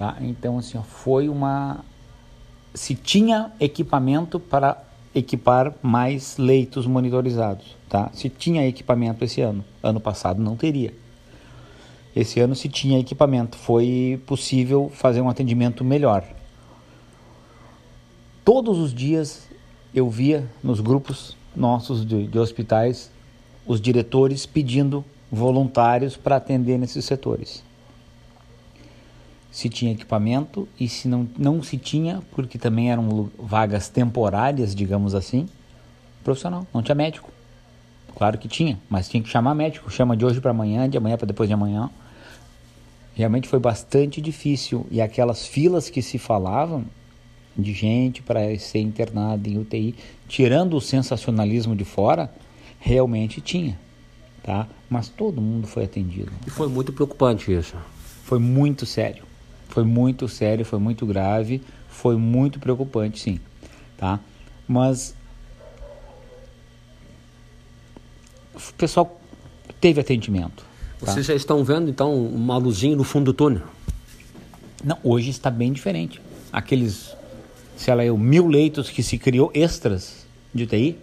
[0.00, 0.16] Tá?
[0.22, 1.84] Então, assim, ó, foi uma.
[2.72, 4.82] Se tinha equipamento para
[5.14, 8.08] equipar mais leitos monitorizados, tá?
[8.14, 10.94] Se tinha equipamento esse ano, ano passado não teria.
[12.16, 16.24] Esse ano se tinha equipamento, foi possível fazer um atendimento melhor.
[18.42, 19.50] Todos os dias
[19.94, 23.10] eu via nos grupos nossos de, de hospitais
[23.66, 27.68] os diretores pedindo voluntários para atender nesses setores
[29.50, 35.14] se tinha equipamento e se não, não se tinha, porque também eram vagas temporárias, digamos
[35.14, 35.48] assim,
[36.22, 37.30] profissional, não tinha médico.
[38.16, 41.16] Claro que tinha, mas tinha que chamar médico, chama de hoje para amanhã, de amanhã
[41.16, 41.90] para depois de amanhã.
[43.14, 46.84] Realmente foi bastante difícil e aquelas filas que se falavam
[47.56, 49.94] de gente para ser internada em UTI,
[50.28, 52.32] tirando o sensacionalismo de fora,
[52.78, 53.78] realmente tinha,
[54.42, 54.68] tá?
[54.88, 56.30] Mas todo mundo foi atendido.
[56.46, 57.76] E foi muito preocupante isso.
[58.24, 59.29] Foi muito sério.
[59.70, 63.40] Foi muito sério, foi muito grave, foi muito preocupante, sim,
[63.96, 64.18] tá?
[64.66, 65.14] Mas
[68.54, 69.20] o pessoal
[69.80, 70.64] teve atendimento.
[70.98, 71.12] Tá?
[71.12, 73.62] Vocês já estão vendo então uma luzinha no fundo do túnel?
[74.84, 76.20] Não, hoje está bem diferente.
[76.52, 77.14] Aqueles,
[77.76, 80.98] sei lá, eu, mil leitos que se criou extras de UTI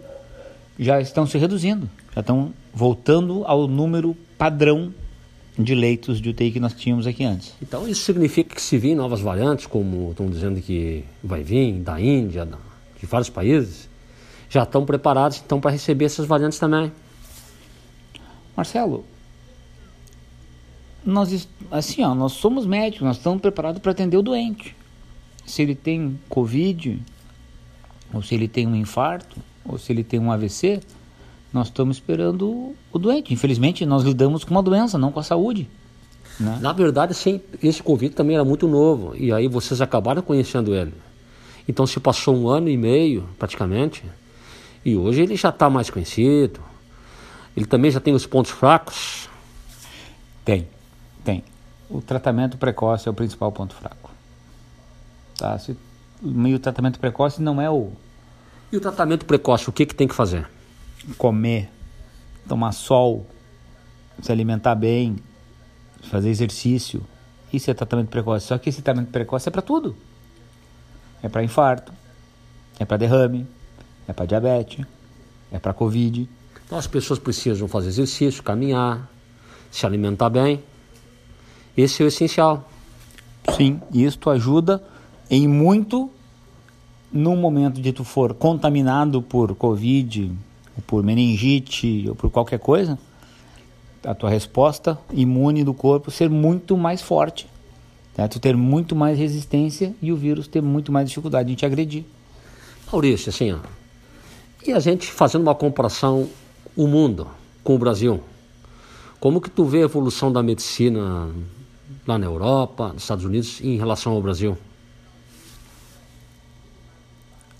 [0.78, 4.92] já estão se reduzindo, já estão voltando ao número padrão
[5.58, 7.52] de leitos de UTI que nós tínhamos aqui antes.
[7.60, 12.00] Então isso significa que se vir novas variantes, como estão dizendo que vai vir da
[12.00, 12.48] Índia,
[12.98, 13.88] de vários países,
[14.48, 16.92] já estão preparados então para receber essas variantes também.
[18.56, 19.04] Marcelo,
[21.04, 24.76] nós assim, ó, nós somos médicos, nós estamos preparados para atender o doente.
[25.44, 27.00] Se ele tem COVID,
[28.12, 30.80] ou se ele tem um infarto, ou se ele tem um AVC,
[31.52, 33.32] nós estamos esperando o doente.
[33.32, 35.68] Infelizmente, nós lidamos com uma doença, não com a saúde.
[36.38, 36.58] Né?
[36.60, 40.94] Na verdade, sim, esse Covid também era muito novo, e aí vocês acabaram conhecendo ele.
[41.66, 44.04] Então se passou um ano e meio, praticamente,
[44.84, 46.60] e hoje ele já está mais conhecido.
[47.56, 49.28] Ele também já tem os pontos fracos?
[50.44, 50.68] Tem,
[51.24, 51.42] tem.
[51.90, 54.10] O tratamento precoce é o principal ponto fraco.
[55.36, 55.58] Tá?
[55.58, 55.76] Se,
[56.22, 57.90] o tratamento precoce não é o...
[58.70, 60.48] E o tratamento precoce, o que, que tem que fazer?
[61.16, 61.70] Comer,
[62.48, 63.26] tomar sol,
[64.20, 65.16] se alimentar bem,
[66.02, 67.02] fazer exercício.
[67.52, 68.46] Isso é tratamento precoce.
[68.46, 69.96] Só que esse tratamento precoce é para tudo.
[71.22, 71.92] É para infarto,
[72.78, 73.46] é para derrame,
[74.06, 74.84] é para diabetes,
[75.50, 76.28] é para covid.
[76.64, 79.10] Então as pessoas precisam fazer exercício, caminhar,
[79.70, 80.62] se alimentar bem.
[81.76, 82.68] Esse é o essencial.
[83.56, 84.82] Sim, isto ajuda
[85.30, 86.10] em muito
[87.10, 90.30] no momento de tu for contaminado por covid,
[90.78, 92.96] ou por meningite, ou por qualquer coisa,
[94.04, 97.48] a tua resposta imune do corpo ser muito mais forte.
[98.16, 98.28] Né?
[98.28, 102.04] Tu ter muito mais resistência e o vírus ter muito mais dificuldade de te agredir.
[102.90, 103.58] Maurício, assim, ó,
[104.64, 106.28] e a gente fazendo uma comparação,
[106.76, 107.26] o mundo
[107.62, 108.20] com o Brasil,
[109.20, 111.28] como que tu vê a evolução da medicina
[112.06, 114.56] lá na Europa, nos Estados Unidos, em relação ao Brasil?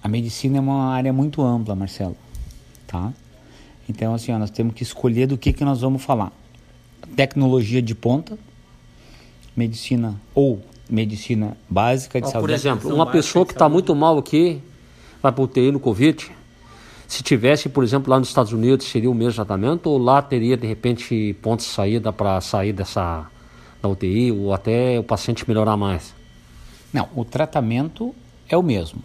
[0.02, 2.16] A medicina é uma área muito ampla, Marcelo
[2.88, 3.12] tá?
[3.88, 6.32] Então, assim, ó, nós temos que escolher do que, que nós vamos falar.
[7.14, 8.36] Tecnologia de ponta,
[9.56, 10.60] medicina ou
[10.90, 12.48] medicina básica de ah, saúde.
[12.48, 14.60] Por exemplo, uma pessoa que está muito mal aqui,
[15.22, 16.32] vai para o UTI no Covid,
[17.06, 20.58] Se tivesse, por exemplo, lá nos Estados Unidos, seria o mesmo tratamento ou lá teria
[20.58, 23.26] de repente pontos de saída para sair dessa
[23.80, 26.14] da UTI ou até o paciente melhorar mais?
[26.92, 28.14] Não, o tratamento
[28.48, 29.02] é o mesmo.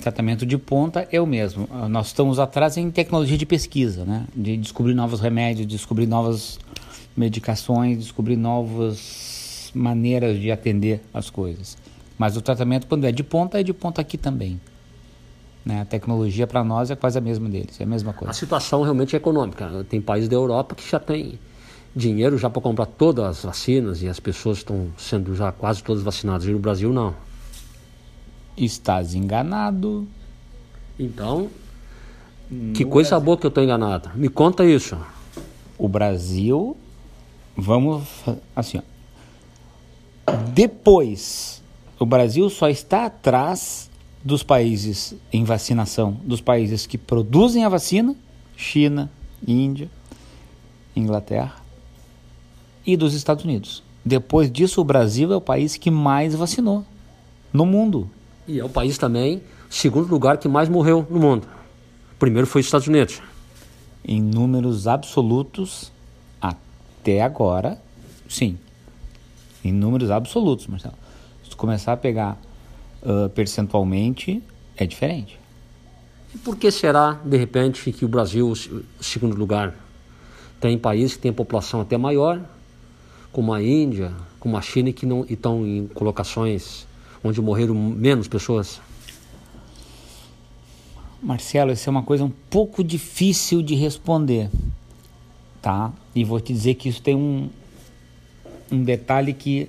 [0.00, 1.68] Tratamento de ponta é o mesmo.
[1.70, 4.26] Ah, nós estamos atrás em tecnologia de pesquisa, né?
[4.34, 6.58] De descobrir novos remédios, descobrir novas
[7.16, 11.76] medicações, descobrir novas maneiras de atender as coisas.
[12.18, 14.60] Mas o tratamento, quando é de ponta, é de ponta aqui também.
[15.64, 15.80] Né?
[15.80, 18.30] A tecnologia para nós é quase a mesma deles, é a mesma coisa.
[18.30, 19.84] A situação realmente é econômica.
[19.88, 21.38] Tem países da Europa que já tem
[21.94, 26.02] dinheiro já para comprar todas as vacinas e as pessoas estão sendo já quase todas
[26.02, 26.46] vacinadas.
[26.46, 27.14] E no Brasil não.
[28.56, 30.06] Estás enganado.
[30.98, 31.50] Então,
[32.74, 33.24] que coisa Brasil.
[33.24, 34.10] boa que eu estou enganado.
[34.14, 34.96] Me conta isso.
[35.78, 36.76] O Brasil,
[37.56, 38.04] vamos
[38.54, 40.32] assim, ó.
[40.54, 41.62] depois,
[41.98, 43.90] o Brasil só está atrás
[44.24, 48.14] dos países em vacinação, dos países que produzem a vacina,
[48.56, 49.10] China,
[49.46, 49.90] Índia,
[50.94, 51.56] Inglaterra
[52.86, 53.82] e dos Estados Unidos.
[54.04, 56.84] Depois disso, o Brasil é o país que mais vacinou
[57.52, 58.10] no mundo.
[58.46, 61.46] E é o país também, segundo lugar que mais morreu no mundo.
[62.18, 63.20] Primeiro foi os Estados Unidos.
[64.04, 65.92] Em números absolutos,
[66.40, 67.80] até agora,
[68.28, 68.58] sim.
[69.64, 70.94] Em números absolutos, Marcelo.
[71.44, 72.40] Se tu começar a pegar
[73.02, 74.42] uh, percentualmente,
[74.76, 75.38] é diferente.
[76.34, 79.74] E por que será, de repente, que o Brasil, o segundo lugar,
[80.60, 82.40] tem países que têm população até maior,
[83.32, 86.86] como a Índia, como a China, que não estão em colocações
[87.22, 88.80] onde morreram menos pessoas?
[91.22, 94.50] Marcelo, isso é uma coisa um pouco difícil de responder,
[95.60, 95.92] tá?
[96.14, 97.48] E vou te dizer que isso tem um,
[98.70, 99.68] um detalhe que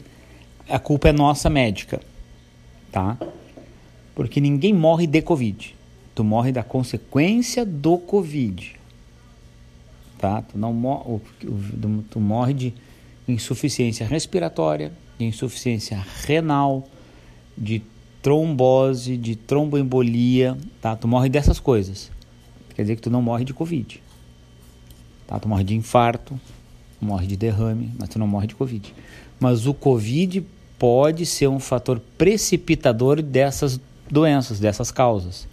[0.67, 2.01] a culpa é nossa médica,
[2.91, 3.17] tá?
[4.15, 5.75] Porque ninguém morre de Covid.
[6.15, 8.75] Tu morre da consequência do Covid,
[10.17, 10.41] tá?
[10.41, 11.19] Tu não morre,
[12.09, 12.73] tu morre de
[13.27, 16.87] insuficiência respiratória, de insuficiência renal,
[17.57, 17.81] de
[18.21, 20.95] trombose, de tromboembolia, tá?
[20.95, 22.09] Tu morre dessas coisas.
[22.73, 24.01] Quer dizer que tu não morre de Covid.
[25.27, 25.39] Tá?
[25.39, 26.39] Tu morre de infarto,
[26.99, 28.93] morre de derrame, mas tu não morre de Covid.
[29.39, 30.45] Mas o Covid
[30.79, 33.79] pode ser um fator precipitador dessas
[34.09, 35.47] doenças, dessas causas.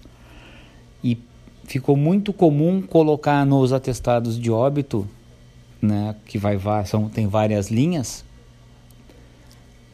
[1.03, 1.19] E
[1.65, 5.09] ficou muito comum colocar nos atestados de óbito,
[5.83, 8.25] né, que vai são tem várias linhas,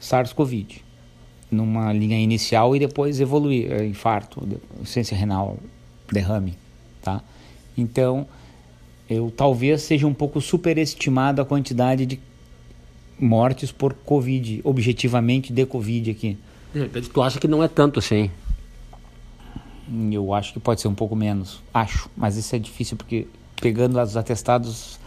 [0.01, 0.86] SARS-CoV
[1.57, 5.59] numa linha inicial e depois evoluir, é, infarto, insuficiência renal,
[6.13, 6.55] derrame,
[7.03, 7.23] tá?
[7.77, 8.27] Então,
[9.09, 12.21] eu talvez seja um pouco superestimado a quantidade de
[13.19, 16.39] mortes por Covid, objetivamente de Covid aqui.
[16.73, 18.31] De repente tu acha que não é tanto assim?
[20.11, 23.27] Eu acho que pode ser um pouco menos, acho, mas isso é difícil porque
[23.61, 24.99] pegando os atestados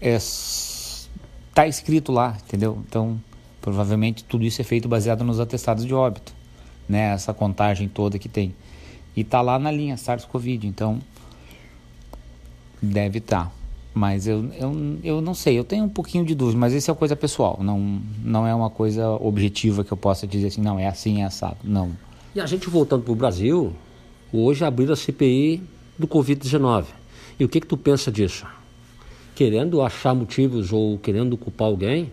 [0.00, 0.18] é,
[1.54, 2.82] tá escrito lá, entendeu?
[2.86, 3.18] Então
[3.64, 6.34] Provavelmente tudo isso é feito baseado nos atestados de óbito,
[6.86, 7.14] né?
[7.14, 8.54] Essa contagem toda que tem.
[9.16, 10.98] E tá lá na linha SARS-CoV, então
[12.82, 13.46] deve estar.
[13.46, 13.52] Tá.
[13.94, 16.94] Mas eu, eu, eu não sei, eu tenho um pouquinho de dúvida, mas isso é
[16.94, 20.86] coisa pessoal, não, não é uma coisa objetiva que eu possa dizer assim, não, é
[20.86, 21.92] assim, é assado, não.
[22.34, 23.72] E a gente voltando para o Brasil,
[24.30, 25.62] hoje abriu a CPI
[25.98, 26.84] do Covid-19.
[27.40, 28.46] E o que que tu pensa disso?
[29.34, 32.12] Querendo achar motivos ou querendo culpar alguém?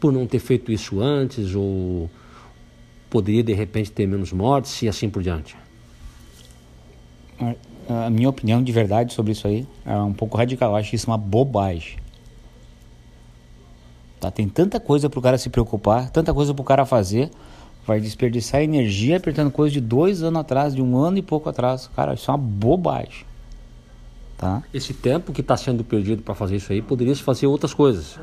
[0.00, 2.10] Por não ter feito isso antes ou
[3.10, 5.56] poderia de repente ter menos mortes e assim por diante?
[7.88, 10.70] A minha opinião de verdade sobre isso aí é um pouco radical.
[10.70, 11.98] Eu acho isso uma bobagem.
[14.20, 14.30] Tá?
[14.30, 17.30] Tem tanta coisa para o cara se preocupar, tanta coisa para o cara fazer.
[17.86, 21.90] Vai desperdiçar energia apertando coisa de dois anos atrás, de um ano e pouco atrás.
[21.96, 23.24] Cara, isso é uma bobagem.
[24.36, 24.62] Tá?
[24.72, 28.18] Esse tempo que está sendo perdido para fazer isso aí, poderia se fazer outras coisas.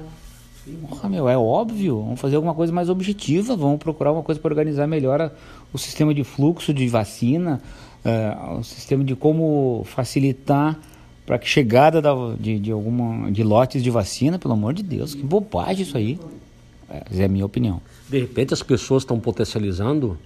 [0.90, 2.02] Porra, meu, é óbvio.
[2.02, 3.56] Vamos fazer alguma coisa mais objetiva.
[3.56, 5.32] Vamos procurar uma coisa para organizar melhor
[5.72, 7.62] o sistema de fluxo de vacina,
[8.06, 10.80] uh, o sistema de como facilitar
[11.26, 15.14] para que chegada da, de, de, alguma de lotes de vacina, pelo amor de Deus,
[15.14, 16.18] que bobagem isso aí.
[16.90, 17.82] É, é a minha opinião.
[18.08, 20.18] De repente as pessoas estão potencializando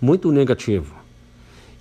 [0.00, 0.94] muito negativo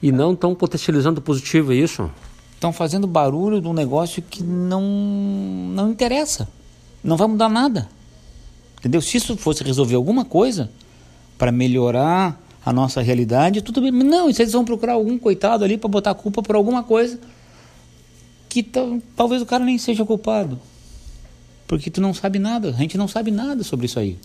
[0.01, 2.11] e não estão potencializando positivo, é isso?
[2.53, 4.81] Estão fazendo barulho de um negócio que não
[5.73, 6.47] não interessa.
[7.01, 7.87] Não vai mudar nada.
[8.85, 9.01] Entendeu?
[9.01, 10.69] Se isso fosse resolver alguma coisa
[11.39, 13.91] para melhorar a nossa realidade, tudo bem.
[13.91, 17.19] Não, vocês vão procurar algum coitado ali para botar a culpa por alguma coisa
[18.47, 18.61] que
[19.15, 20.59] talvez o cara nem seja culpado.
[21.65, 24.19] Porque tu não sabe nada, a gente não sabe nada sobre isso aí.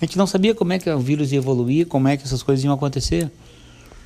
[0.00, 2.42] A gente não sabia como é que o vírus ia evoluir, como é que essas
[2.42, 3.30] coisas iam acontecer.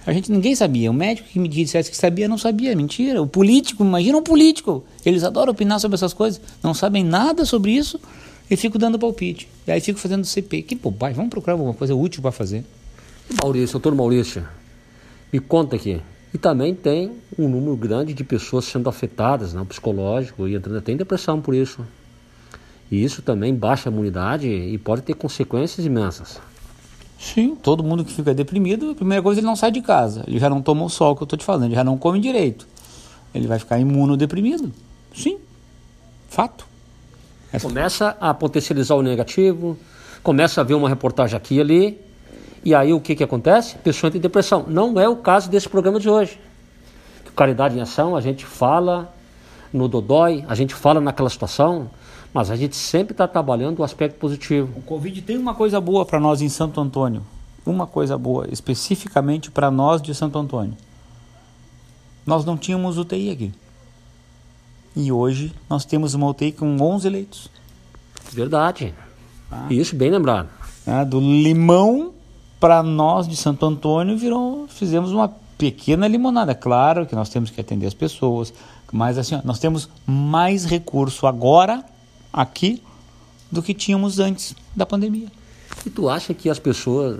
[0.04, 0.90] A gente ninguém sabia.
[0.90, 3.22] O médico que me dissesse que sabia não sabia, mentira.
[3.22, 4.84] O político, imagina um político.
[5.06, 8.00] Eles adoram opinar sobre essas coisas, não sabem nada sobre isso
[8.50, 9.48] e ficam dando palpite.
[9.66, 10.62] E aí fico fazendo CP.
[10.62, 12.64] Que bobagem, vamos procurar alguma coisa útil para fazer.
[13.42, 14.46] Maurício, doutor Maurício,
[15.32, 16.00] me conta aqui.
[16.32, 20.92] E também tem um número grande de pessoas sendo afetadas, né, psicológico, e entrando até
[20.92, 21.86] em depressão por isso.
[22.90, 26.40] E isso também baixa a imunidade e pode ter consequências imensas.
[27.18, 30.38] Sim, todo mundo que fica deprimido, a primeira coisa ele não sai de casa, ele
[30.38, 32.66] já não toma o sol que eu estou te falando, ele já não come direito.
[33.34, 34.72] Ele vai ficar imunodeprimido.
[35.14, 35.38] Sim,
[36.28, 36.73] fato.
[37.60, 39.78] Começa a potencializar o negativo,
[40.22, 42.00] começa a ver uma reportagem aqui e ali,
[42.64, 43.76] e aí o que, que acontece?
[43.76, 44.64] A pessoa entra em depressão.
[44.66, 46.38] Não é o caso desse programa de hoje.
[47.36, 49.12] Caridade em Ação, a gente fala
[49.72, 51.90] no Dodói, a gente fala naquela situação,
[52.32, 54.72] mas a gente sempre está trabalhando o aspecto positivo.
[54.76, 57.22] O Covid tem uma coisa boa para nós em Santo Antônio.
[57.66, 60.76] Uma coisa boa, especificamente para nós de Santo Antônio.
[62.24, 63.52] Nós não tínhamos UTI aqui.
[64.96, 67.50] E hoje nós temos uma UTI com 11 leitos.
[68.32, 68.94] Verdade.
[69.50, 69.66] Ah.
[69.70, 70.48] Isso, bem lembrado.
[70.86, 72.12] Ah, do limão
[72.60, 75.28] para nós de Santo Antônio virou, fizemos uma
[75.58, 76.54] pequena limonada.
[76.54, 78.52] Claro que nós temos que atender as pessoas,
[78.92, 81.84] mas assim, ó, nós temos mais recurso agora
[82.32, 82.82] aqui
[83.50, 85.28] do que tínhamos antes da pandemia.
[85.84, 87.18] E tu acha que as pessoas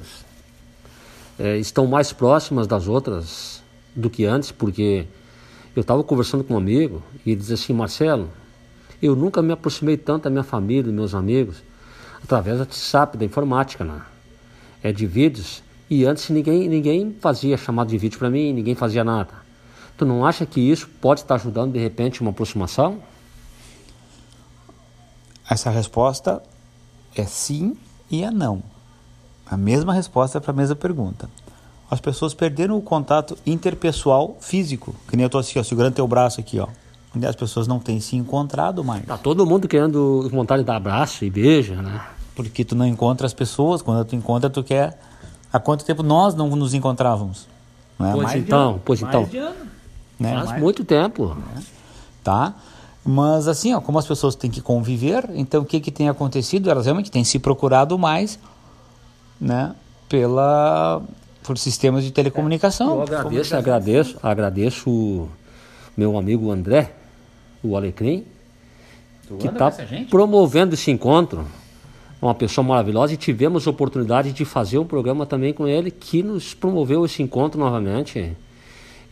[1.38, 3.62] é, estão mais próximas das outras
[3.94, 4.50] do que antes?
[4.50, 5.06] Porque
[5.74, 8.30] eu estava conversando com um amigo e ele dizia assim, Marcelo,
[9.02, 11.62] eu nunca me aproximei tanto da minha família, dos meus amigos,
[12.22, 14.02] através da WhatsApp, da informática, né?
[14.84, 15.62] é de vídeos.
[15.88, 19.32] E antes ninguém, ninguém fazia chamado de vídeo para mim, ninguém fazia nada.
[19.96, 23.00] Tu não acha que isso pode estar ajudando de repente uma aproximação?
[25.48, 26.42] Essa resposta
[27.16, 27.76] é sim
[28.10, 28.62] e é não.
[29.46, 31.28] A mesma resposta para a mesma pergunta.
[31.94, 36.08] As pessoas perderam o contato interpessoal físico, que nem eu estou assim, ó, segurando teu
[36.08, 36.66] braço aqui, ó.
[37.14, 39.06] E as pessoas não têm se encontrado mais.
[39.06, 42.00] Tá todo mundo querendo vontade de dar abraço e beijo, né?
[42.34, 44.98] Porque tu não encontra as pessoas, quando tu encontra, tu quer.
[45.52, 47.46] Há quanto tempo nós não nos encontrávamos?
[47.96, 48.10] Não é?
[48.10, 49.54] Pois mais então, pois mais então.
[50.18, 50.34] Né?
[50.34, 50.60] Faz mais...
[50.60, 51.36] muito tempo.
[51.56, 51.60] É.
[52.24, 52.54] Tá?
[53.04, 56.68] Mas assim, ó, como as pessoas têm que conviver, então o que, que tem acontecido?
[56.68, 58.36] Elas realmente têm se procurado mais,
[59.40, 59.76] né?
[60.08, 61.00] Pela,
[61.44, 62.96] por sistemas de telecomunicação.
[62.96, 65.28] Eu agradeço, agradeço, agradeço o
[65.96, 66.92] meu amigo André,
[67.62, 68.24] o Alecrim,
[69.28, 69.70] tu que está
[70.10, 71.46] promovendo esse encontro.
[72.20, 76.22] Uma pessoa maravilhosa e tivemos a oportunidade de fazer um programa também com ele que
[76.22, 78.34] nos promoveu esse encontro novamente.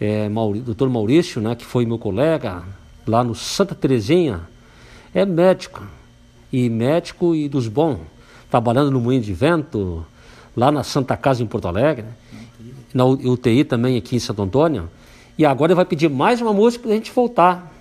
[0.01, 2.62] É, Mauri, doutor Maurício, né, que foi meu colega,
[3.07, 4.41] lá no Santa Terezinha,
[5.14, 5.87] é médico,
[6.51, 7.99] e médico e dos bons,
[8.51, 10.05] trabalhando no Moinho de Vento,
[10.57, 12.07] lá na Santa Casa em Porto Alegre,
[12.95, 14.88] na UTI também aqui em Santo Antônio.
[15.36, 17.72] E agora ele vai pedir mais uma música para a gente voltar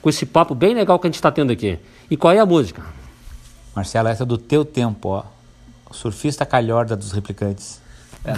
[0.00, 1.78] com esse papo bem legal que a gente está tendo aqui.
[2.10, 2.82] E qual é a música?
[3.74, 5.24] Marcelo, essa é do teu tempo, ó.
[5.88, 7.80] O surfista calhorda dos replicantes.
[8.24, 8.34] É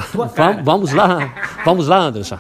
[0.63, 2.39] vamos lá, vamos lá, Anderson.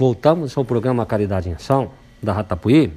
[0.00, 1.90] Voltamos ao programa Caridade em Ação,
[2.22, 2.90] da Ratapuí,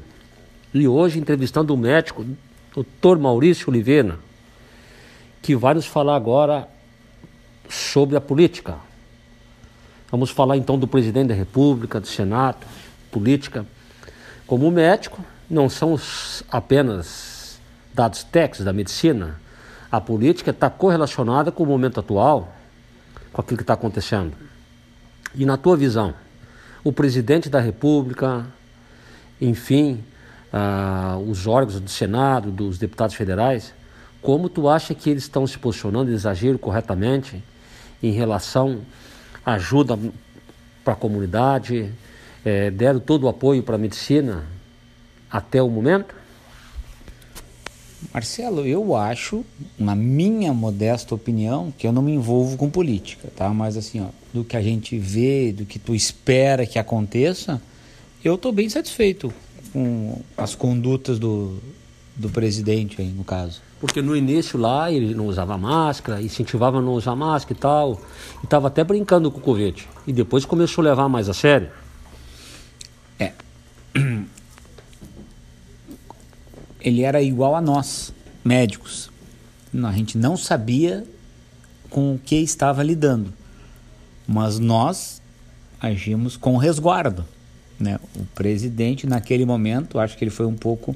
[0.73, 2.25] e hoje entrevistando o médico,
[2.73, 3.17] Dr.
[3.19, 4.17] Maurício Oliveira,
[5.41, 6.65] que vai nos falar agora
[7.67, 8.77] sobre a política.
[10.09, 12.65] Vamos falar então do presidente da República, do Senado,
[13.11, 13.65] política.
[14.47, 15.99] Como médico, não são
[16.49, 17.59] apenas
[17.93, 19.41] dados técnicos da medicina,
[19.91, 22.55] a política está correlacionada com o momento atual,
[23.33, 24.31] com aquilo que está acontecendo.
[25.35, 26.13] E na tua visão,
[26.83, 28.45] o presidente da República,
[29.39, 30.03] enfim,
[30.51, 33.73] ah, os órgãos do Senado, dos deputados federais,
[34.21, 37.43] como tu acha que eles estão se posicionando, agiram corretamente
[38.01, 38.81] em relação
[39.45, 39.97] à ajuda
[40.83, 41.91] para a comunidade,
[42.43, 44.45] é, deram todo o apoio para a medicina
[45.29, 46.15] até o momento?
[48.13, 49.45] Marcelo, eu acho,
[49.77, 53.49] na minha modesta opinião, que eu não me envolvo com política, tá?
[53.49, 57.61] Mas assim, ó, do que a gente vê, do que tu espera que aconteça,
[58.23, 59.31] eu estou bem satisfeito
[59.71, 61.59] com as condutas do,
[62.15, 63.61] do presidente aí, no caso.
[63.79, 68.01] Porque no início lá ele não usava máscara, incentivava a não usar máscara e tal,
[68.41, 69.87] e estava até brincando com o Covid.
[70.07, 71.69] E depois começou a levar mais a sério.
[73.19, 73.33] É.
[76.79, 78.13] Ele era igual a nós,
[78.43, 79.09] médicos.
[79.83, 81.05] A gente não sabia
[81.89, 83.33] com o que estava lidando,
[84.27, 85.21] mas nós
[85.79, 87.25] agimos com resguardo.
[87.79, 87.99] Né?
[88.15, 90.95] O presidente, naquele momento, acho que ele foi um pouco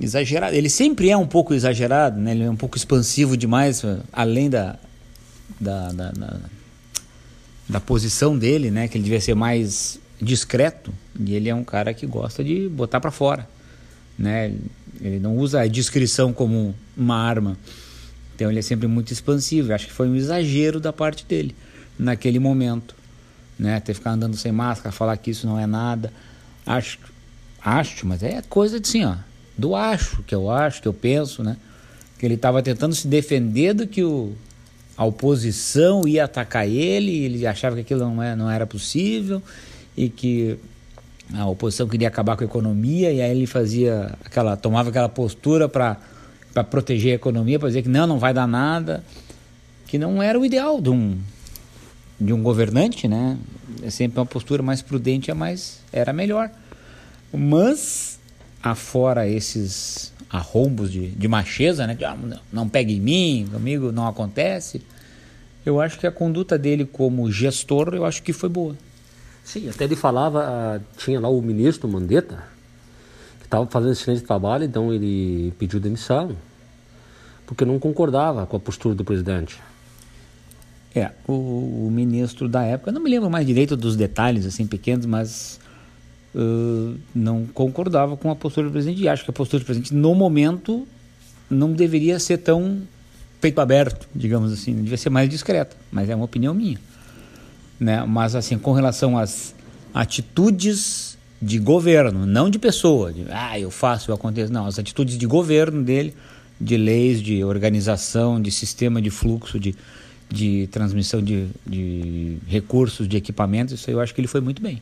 [0.00, 0.54] exagerado.
[0.54, 2.32] Ele sempre é um pouco exagerado, né?
[2.32, 3.82] ele é um pouco expansivo demais,
[4.12, 4.78] além da,
[5.60, 6.40] da, da, da,
[7.68, 8.88] da posição dele, né?
[8.88, 10.92] que ele devia ser mais discreto.
[11.18, 13.46] E ele é um cara que gosta de botar para fora.
[14.18, 14.54] Né?
[15.00, 17.58] Ele não usa a discrição como uma arma.
[18.34, 19.74] Então ele é sempre muito expansivo.
[19.74, 21.54] Acho que foi um exagero da parte dele
[22.00, 22.94] naquele momento
[23.60, 23.78] né?
[23.78, 26.10] Ter ficar andando sem máscara, falar que isso não é nada.
[26.64, 26.98] Acho,
[27.62, 29.16] acho, mas é coisa de assim, ó,
[29.56, 31.56] do acho, que eu acho, que eu penso, né?
[32.18, 34.32] Que ele estava tentando se defender do que o,
[34.96, 39.42] a oposição ia atacar ele, ele achava que aquilo não, é, não era possível
[39.94, 40.58] e que
[41.34, 45.68] a oposição queria acabar com a economia e aí ele fazia aquela tomava aquela postura
[45.68, 45.96] para
[46.52, 49.04] para proteger a economia, para dizer que não, não vai dar nada,
[49.86, 51.16] que não era o ideal de um
[52.20, 53.38] de um governante, né?
[53.82, 56.50] É sempre uma postura mais prudente, é mais era melhor.
[57.32, 58.18] Mas
[58.62, 61.94] afora esses arrombos de, de macheza, né?
[61.94, 62.16] De, ah,
[62.52, 64.82] não, pegue em mim, comigo não acontece.
[65.64, 68.76] Eu acho que a conduta dele como gestor, eu acho que foi boa.
[69.42, 72.44] Sim, até ele falava, ah, tinha lá o ministro Mandetta,
[73.38, 76.36] que estava fazendo excelente trabalho, então ele pediu demissão,
[77.46, 79.58] porque não concordava com a postura do presidente.
[80.94, 81.32] É, o,
[81.86, 85.60] o, ministro da época, não me lembro mais direito dos detalhes assim pequenos, mas
[86.34, 89.02] uh, não concordava com a postura do presidente.
[89.02, 90.86] E acho que a postura do presidente, no momento,
[91.48, 92.82] não deveria ser tão
[93.40, 96.78] peito aberto, digamos assim, devia ser mais discreta, mas é uma opinião minha.
[97.78, 98.04] Né?
[98.04, 99.54] Mas assim, com relação às
[99.94, 105.16] atitudes de governo, não de pessoa, de, ah, eu faço, eu aconteço, não, as atitudes
[105.16, 106.14] de governo dele,
[106.60, 109.74] de leis, de organização, de sistema de fluxo, de
[110.30, 114.62] de transmissão de, de recursos, de equipamentos, isso aí eu acho que ele foi muito
[114.62, 114.80] bem.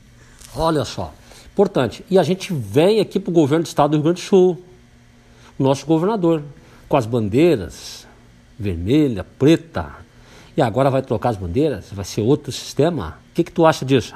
[0.55, 1.15] Olha só,
[1.53, 2.05] importante.
[2.11, 4.63] E a gente vem aqui para o governo do estado do Rio Grande do Sul,
[5.59, 6.43] o nosso governador,
[6.89, 8.07] com as bandeiras
[8.59, 9.95] vermelha, preta,
[10.57, 13.19] e agora vai trocar as bandeiras, vai ser outro sistema.
[13.31, 14.13] O que, que tu acha disso?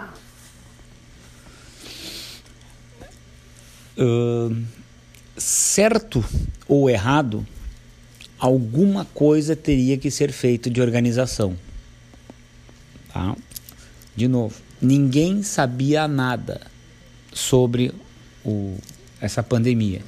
[3.97, 4.61] Uh,
[5.37, 6.25] certo
[6.67, 7.47] ou errado,
[8.43, 11.57] alguma coisa teria que ser feito de organização.
[13.15, 13.37] Tá?
[14.17, 16.61] De novo, ninguém sabia nada
[17.33, 17.95] sobre
[18.45, 18.77] o,
[19.21, 20.01] essa pandemia.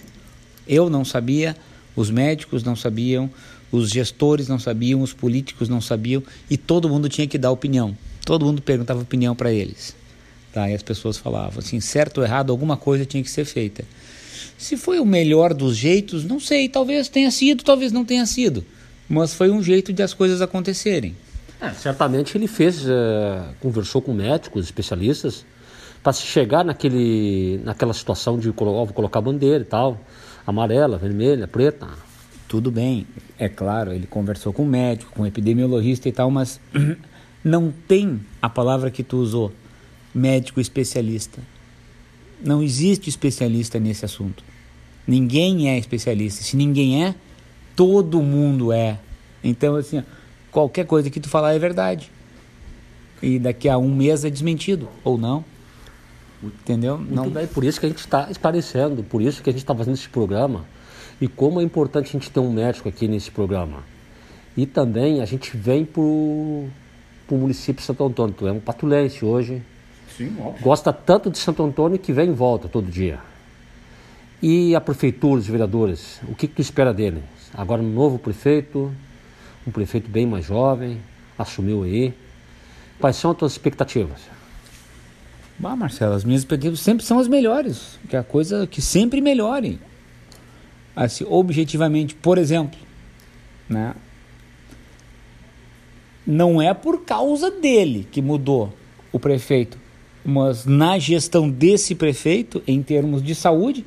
[0.66, 1.56] Eu não sabia,
[1.94, 3.30] os médicos não sabiam,
[3.70, 6.20] os gestores não sabiam, os políticos não sabiam
[6.50, 7.96] e todo mundo tinha que dar opinião.
[8.26, 9.94] Todo mundo perguntava opinião para eles.
[10.52, 10.68] Tá?
[10.68, 13.84] E as pessoas falavam assim, certo ou errado, alguma coisa tinha que ser feita.
[14.56, 18.64] Se foi o melhor dos jeitos, não sei, talvez tenha sido, talvez não tenha sido.
[19.08, 21.14] Mas foi um jeito de as coisas acontecerem.
[21.60, 25.44] É, certamente ele fez, uh, conversou com médicos, especialistas,
[26.02, 29.98] para se chegar naquele, naquela situação de vou colocar bandeira e tal,
[30.46, 31.88] amarela, vermelha, preta.
[32.46, 33.06] Tudo bem,
[33.38, 36.60] é claro, ele conversou com médico, com epidemiologista e tal, mas
[37.42, 39.50] não tem a palavra que tu usou,
[40.14, 41.40] médico especialista.
[42.42, 44.44] Não existe especialista nesse assunto.
[45.06, 46.42] Ninguém é especialista.
[46.42, 47.14] Se ninguém é,
[47.76, 48.98] todo mundo é.
[49.42, 50.02] Então, assim,
[50.50, 52.10] qualquer coisa que tu falar é verdade.
[53.22, 55.44] E daqui a um mês é desmentido, ou não.
[56.42, 56.98] Entendeu?
[56.98, 59.62] Muito Não, bem, por isso que a gente está esclarecendo, por isso que a gente
[59.62, 60.64] está fazendo esse programa
[61.20, 63.82] e como é importante a gente ter um médico aqui nesse programa.
[64.56, 66.68] E também a gente vem para o
[67.30, 69.62] município de Santo Antônio, tu é um patulense hoje,
[70.16, 70.62] Sim, óbvio.
[70.62, 73.18] gosta tanto de Santo Antônio que vem e volta todo dia.
[74.40, 77.22] E a prefeitura, os vereadores, o que, que tu espera deles?
[77.52, 78.92] Agora um novo prefeito,
[79.66, 81.00] um prefeito bem mais jovem,
[81.38, 82.14] assumiu aí.
[83.00, 84.20] Quais são as tuas expectativas?
[85.58, 87.98] Bah, Marcelo, as minhas expectativas sempre são as melhores.
[88.08, 89.80] Que é a coisa que sempre melhore.
[90.94, 92.78] Assim, objetivamente, por exemplo,
[93.68, 93.94] né?
[96.26, 98.72] Não é por causa dele que mudou
[99.12, 99.78] o prefeito,
[100.24, 103.84] mas na gestão desse prefeito, em termos de saúde,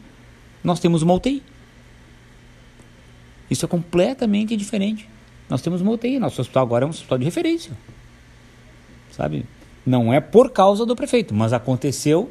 [0.63, 1.41] nós temos uma UTI.
[3.49, 5.09] Isso é completamente diferente.
[5.49, 7.71] Nós temos uma UTI, nosso hospital agora é um hospital de referência.
[9.11, 9.45] Sabe?
[9.85, 12.29] Não é por causa do prefeito, mas aconteceu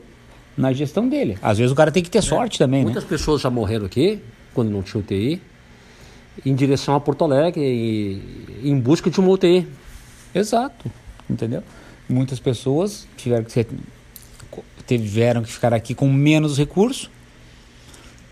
[0.56, 1.38] na gestão dele.
[1.42, 3.08] Às vezes o cara tem que ter sorte também, Muitas né?
[3.08, 4.20] pessoas já morreram aqui,
[4.54, 5.40] quando não tinha UTI,
[6.44, 9.66] em direção a Porto Alegre, e, em busca de uma UTI.
[10.34, 10.90] Exato.
[11.28, 11.62] Entendeu?
[12.08, 13.66] Muitas pessoas tiveram que ser,
[14.86, 17.10] tiveram que ficar aqui com menos recurso,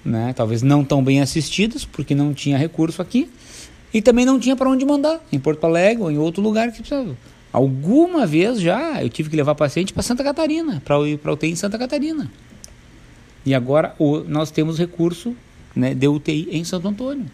[0.05, 0.33] né?
[0.35, 3.31] Talvez não tão bem assistidas, porque não tinha recurso aqui
[3.93, 6.79] e também não tinha para onde mandar, em Porto Alegre ou em outro lugar que
[6.79, 7.17] precisava.
[7.53, 11.53] Alguma vez já eu tive que levar paciente para Santa Catarina, para ir para UTI
[11.53, 12.31] em Santa Catarina.
[13.47, 13.95] E agora
[14.27, 15.37] nós temos recurso
[15.75, 17.27] né, de UTI em Santo Antônio.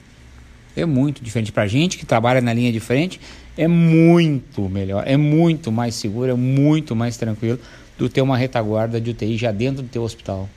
[0.77, 3.21] É muito diferente para a gente que trabalha na linha de frente,
[3.57, 7.59] é muito melhor, é muito mais seguro, é muito mais tranquilo
[8.01, 10.49] do ter uma retaguarda de UTI já dentro do teu hospital.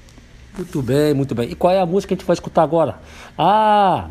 [0.55, 1.51] Muito bem, muito bem.
[1.51, 2.99] E qual é a música que a gente vai escutar agora?
[3.37, 4.07] Ah,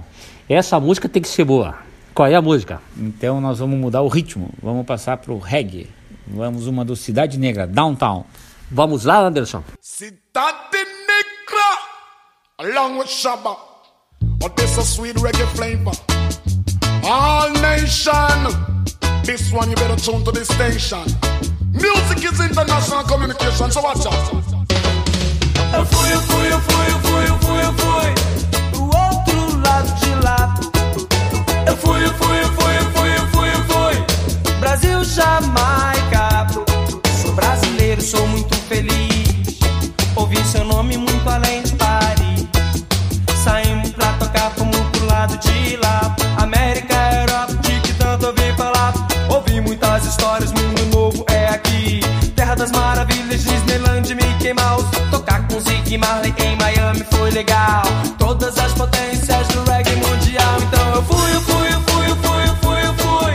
[0.47, 1.79] essa música tem que ser boa.
[2.13, 2.83] Qual é a música?
[2.95, 5.89] Então nós vamos mudar o ritmo, vamos passar pro reggae.
[6.27, 8.25] Vamos uma do Cidade Negra, Downtown.
[8.71, 9.63] Vamos lá, Anderson.
[9.81, 10.77] Cidade
[11.09, 11.79] Negra,
[12.59, 13.57] along with Shabba.
[14.39, 15.93] But this a sweet reggae flavor.
[17.05, 18.13] All nation,
[19.25, 21.05] this one you better tune to this station.
[21.73, 24.15] Music is international communication, so watch out.
[25.75, 28.15] Eu fui, eu fui, eu fui, eu fui, eu fui, eu fui
[28.71, 30.55] pro outro lado de lá.
[31.67, 34.55] Eu fui, eu fui, eu fui, eu fui, eu fui, eu fui.
[34.61, 36.47] Brasil, Jamaica.
[37.23, 39.59] Sou brasileiro, sou muito feliz.
[40.15, 42.47] Ouvi seu nome muito além de Paris.
[43.43, 46.15] Saímos pra tocar, fomos pro lado de lá.
[55.93, 57.83] Ziggy Marley em Miami foi legal.
[58.17, 60.57] Todas as potências do reggae mundial.
[60.63, 63.35] Então eu fui, eu fui, eu fui, eu fui, eu fui, eu fui.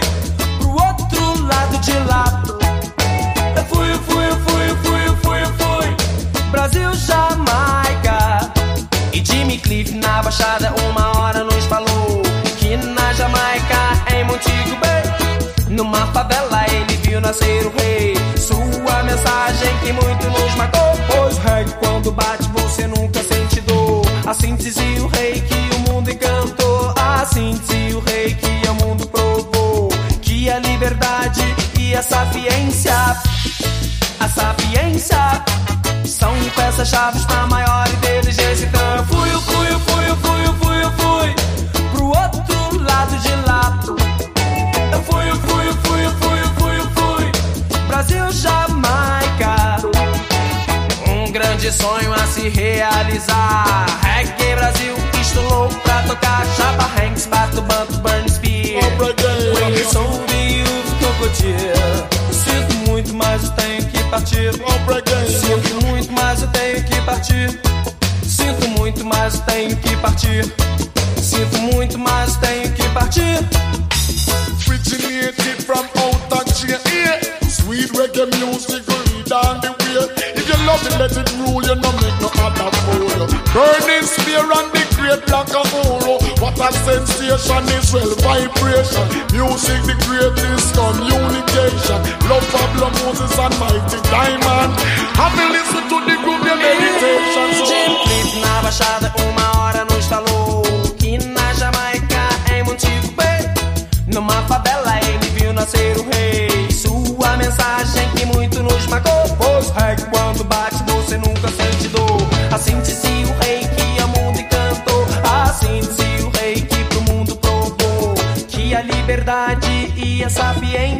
[0.57, 2.43] Pro outro lado de lá.
[3.55, 6.49] Eu fui, eu fui, eu fui, eu fui, eu fui, eu fui.
[6.49, 8.51] Brasil, Jamaica.
[9.13, 12.23] E Jimmy Cliff na baixada uma hora nos falou
[12.57, 15.03] que na Jamaica, em Montego Bay,
[15.69, 18.15] numa favela ele viu nascer o rei.
[18.35, 21.26] Sua mensagem que muito nos marcou, pois
[22.11, 24.05] bate você nunca sente dor.
[24.25, 29.07] Assim dizia o rei que o mundo encantou, assim dizia o rei que o mundo
[29.07, 29.89] provou
[30.21, 31.41] que a liberdade
[31.79, 32.93] e a sapiência,
[34.19, 35.43] a sapiência
[36.05, 37.46] são peças-chave pra
[53.18, 56.45] Reggae Brasil, estou louco pra tocar.
[56.55, 58.84] Chapa Hanks, Bato Banto, Burn Spear.
[59.91, 60.63] Sou de
[61.05, 61.74] Cocotia.
[62.32, 64.53] Sinto muito, mas eu tenho que partir.
[64.53, 67.59] Sinto muito, mas eu tenho que partir.
[68.24, 70.53] Sinto muito, mas eu tenho que partir.
[71.20, 73.68] Sinto muito, mas eu tenho que partir.
[74.68, 76.47] originated from out of.
[76.68, 77.20] Yeah.
[77.47, 79.88] Sweet reggae music lead on the way.
[80.36, 81.63] If you love it, let it rule.
[81.63, 83.06] You no make no other fool.
[83.57, 86.21] Burning spear and the great black of Oro.
[86.37, 89.01] What a sensation is well vibration.
[89.33, 91.97] Music the greatest communication.
[92.29, 94.77] Love Pablo Moses and Mighty Diamond.
[95.17, 95.86] Have you listen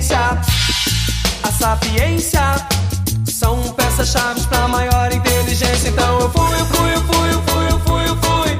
[0.09, 2.41] e a sapiência,
[3.25, 5.89] são peças-chave pra maior inteligência.
[5.89, 8.57] Então eu fui, eu fui, eu fui, eu fui, eu fui, eu fui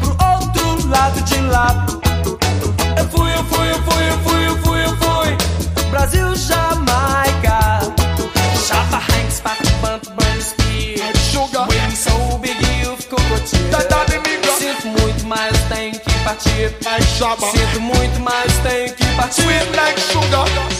[0.00, 1.86] pro outro lado de lá.
[2.98, 5.36] Eu fui, eu fui, eu fui, eu fui, eu fui, eu fui.
[5.90, 7.80] Brasil, Jamaica.
[8.66, 11.16] Chapa Hanks, Pato Banto, Burn Spear.
[11.16, 11.68] Sugar.
[11.68, 13.78] Waiting so big, you've cocotinha.
[14.58, 16.74] Sinto muito, mas tenho que partir.
[17.50, 19.42] Sinto muito, mas tenho que partir.
[19.42, 20.71] Sweet like sugar.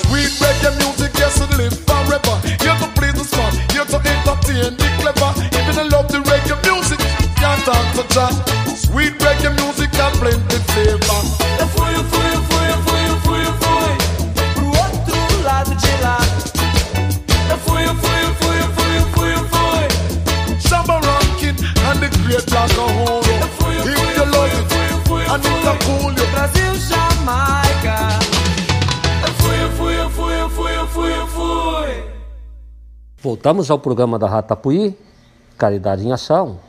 [0.63, 2.39] Reggae music, yes, live forever.
[2.63, 5.35] Here to play the fun, here to entertain the clever.
[5.59, 7.01] Even I love the reggae music,
[7.35, 7.67] can't.
[8.77, 10.62] Sweet reggae music and plenty
[33.33, 34.95] Voltamos ao programa da Ratapuí,
[35.57, 36.61] Caridade em Ação,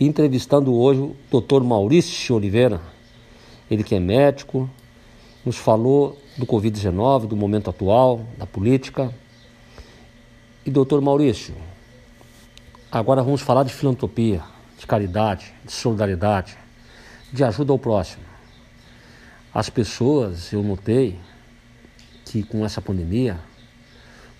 [0.00, 1.62] entrevistando hoje o Dr.
[1.62, 2.80] Maurício Oliveira,
[3.70, 4.70] ele que é médico,
[5.44, 9.14] nos falou do Covid-19, do momento atual, da política.
[10.64, 11.54] E doutor Maurício,
[12.90, 14.42] agora vamos falar de filantropia,
[14.78, 16.56] de caridade, de solidariedade,
[17.30, 18.24] de ajuda ao próximo.
[19.52, 21.20] As pessoas, eu notei
[22.24, 23.38] que com essa pandemia,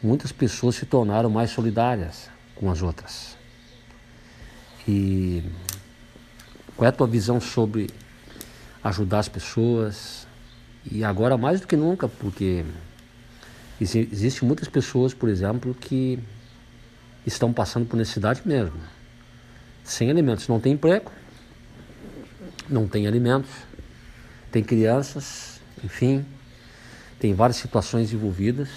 [0.03, 3.37] muitas pessoas se tornaram mais solidárias com as outras.
[4.87, 5.45] E
[6.77, 7.91] qual é a tua visão sobre
[8.83, 10.27] ajudar as pessoas?
[10.91, 12.65] E agora mais do que nunca, porque
[13.81, 16.19] exi- existem muitas pessoas, por exemplo, que
[17.27, 18.79] estão passando por necessidade mesmo,
[19.85, 21.13] sem alimentos, não tem emprego,
[22.69, 23.51] não tem alimentos,
[24.51, 26.25] tem crianças, enfim,
[27.19, 28.69] tem várias situações envolvidas.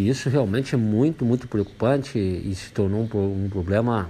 [0.00, 4.08] E isso realmente é muito, muito preocupante e se tornou um, um problema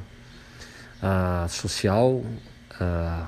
[1.03, 2.23] ah, social
[2.81, 3.27] ah,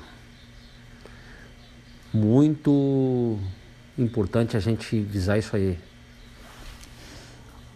[2.14, 3.36] muito
[3.98, 5.76] importante a gente visar isso aí.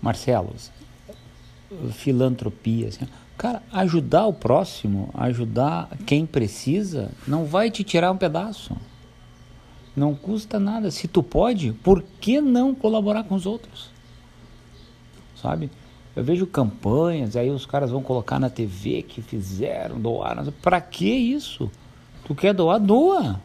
[0.01, 0.55] Marcelo,
[1.93, 8.77] filantropia, assim, cara, ajudar o próximo, ajudar quem precisa, não vai te tirar um pedaço.
[9.97, 10.91] Não custa nada.
[10.93, 13.96] Se tu pode, por que não colaborar com os outros?
[15.47, 15.71] Sabe?
[16.17, 20.53] Eu vejo campanhas, aí os caras vão colocar na TV que fizeram, doaram.
[20.61, 21.71] Pra que isso?
[22.25, 22.81] Tu quer doar?
[22.81, 23.41] Doa.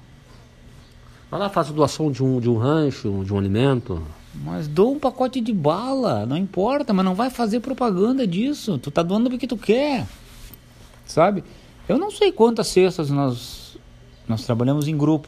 [1.30, 4.02] Vai lá, faça doação de um, de um rancho, de um alimento.
[4.34, 8.80] Mas doa um pacote de bala, não importa, mas não vai fazer propaganda disso.
[8.80, 10.08] Tu tá doando porque tu quer.
[11.06, 11.44] Sabe?
[11.88, 13.78] Eu não sei quantas cestas nós
[14.28, 15.28] nós trabalhamos em grupo,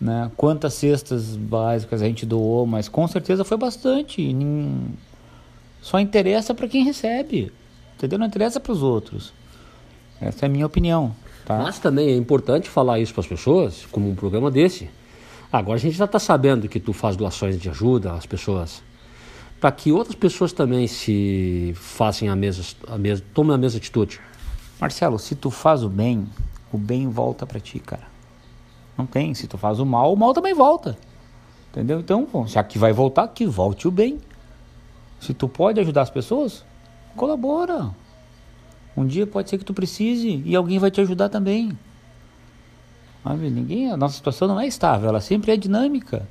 [0.00, 0.32] né?
[0.36, 4.22] Quantas cestas básicas a gente doou, mas com certeza foi bastante.
[5.86, 7.52] Só interessa para quem recebe.
[7.94, 8.18] Entendeu?
[8.18, 9.32] Não interessa para os outros.
[10.20, 11.14] Essa é a minha opinião,
[11.44, 11.58] tá?
[11.58, 14.90] Mas também é importante falar isso para as pessoas, como um programa desse.
[15.52, 18.82] Agora a gente já está sabendo que tu faz doações de ajuda às pessoas,
[19.60, 24.20] para que outras pessoas também se façam a mesma, a mesma, tomem a mesma atitude.
[24.80, 26.26] Marcelo, se tu faz o bem,
[26.72, 28.08] o bem volta pra ti, cara.
[28.98, 29.34] Não tem.
[29.34, 30.98] Se tu faz o mal, o mal também volta.
[31.70, 32.00] Entendeu?
[32.00, 34.18] Então, bom, já que vai voltar, que volte o bem.
[35.20, 36.64] Se tu pode ajudar as pessoas,
[37.16, 37.90] colabora.
[38.96, 41.76] Um dia pode ser que tu precise e alguém vai te ajudar também.
[43.22, 43.50] Sabe?
[43.50, 46.26] Ninguém, a nossa situação não é estável, ela sempre é dinâmica.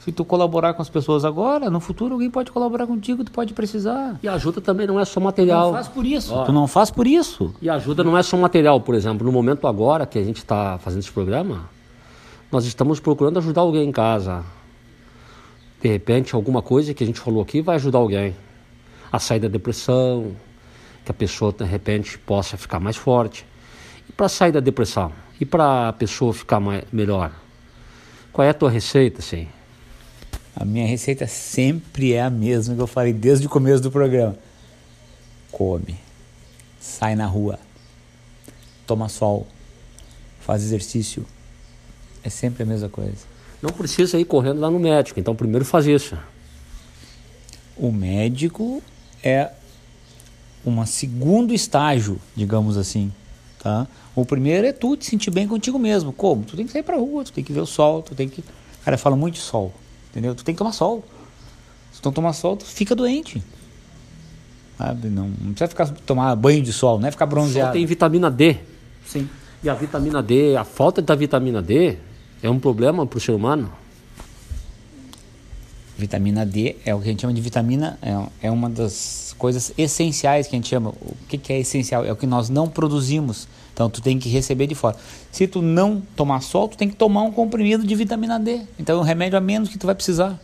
[0.00, 3.52] Se tu colaborar com as pessoas agora, no futuro alguém pode colaborar contigo, tu pode
[3.52, 4.18] precisar.
[4.22, 5.66] E ajuda também não é só material.
[5.66, 6.34] Não faz por isso.
[6.34, 6.44] Ó.
[6.44, 7.52] Tu não faz por isso.
[7.60, 10.78] E ajuda não é só material, por exemplo, no momento agora que a gente está
[10.78, 11.68] fazendo esse programa,
[12.50, 14.44] nós estamos procurando ajudar alguém em casa.
[15.80, 18.34] De repente, alguma coisa que a gente falou aqui vai ajudar alguém
[19.10, 20.34] a sair da depressão,
[21.04, 23.46] que a pessoa de repente possa ficar mais forte.
[24.08, 27.32] E para sair da depressão, e para a pessoa ficar mais, melhor,
[28.32, 29.48] qual é a tua receita, assim?
[30.54, 34.36] A minha receita sempre é a mesma que eu falei desde o começo do programa.
[35.52, 35.96] Come,
[36.80, 37.58] sai na rua,
[38.86, 39.46] toma sol,
[40.40, 41.24] faz exercício.
[42.24, 43.27] É sempre a mesma coisa.
[43.60, 46.16] Não precisa ir correndo lá no médico, então primeiro faz isso.
[47.76, 48.82] O médico
[49.22, 49.50] é
[50.64, 53.12] um segundo estágio, digamos assim,
[53.62, 53.86] tá?
[54.14, 56.12] O primeiro é tu te sentir bem contigo mesmo.
[56.12, 56.44] Como?
[56.44, 58.44] Tu tem que sair pra rua, tu tem que ver o sol, tu tem que...
[58.84, 59.72] Cara, eu falo muito de sol,
[60.10, 60.34] entendeu?
[60.34, 61.04] Tu tem que tomar sol.
[61.92, 63.42] Se tu não tomar sol, tu fica doente.
[64.76, 65.08] Sabe?
[65.08, 67.72] Não, não precisa ficar, tomar banho de sol, não é ficar Só bronzeado.
[67.72, 68.56] tem vitamina D.
[69.04, 69.28] Sim.
[69.62, 71.98] E a vitamina D, a falta da vitamina D
[72.42, 73.72] é um problema para o ser humano.
[75.96, 79.72] Vitamina D é o que a gente chama de vitamina, é, é uma das coisas
[79.76, 80.90] essenciais que a gente chama.
[80.90, 82.04] O que, que é essencial?
[82.04, 83.48] É o que nós não produzimos.
[83.74, 84.96] Então tu tem que receber de fora.
[85.32, 88.62] Se tu não tomar sol, tu tem que tomar um comprimido de vitamina D.
[88.78, 90.40] Então é um remédio a menos que tu vai precisar.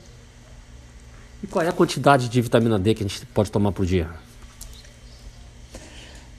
[1.43, 4.09] E qual é a quantidade de vitamina D que a gente pode tomar por dia?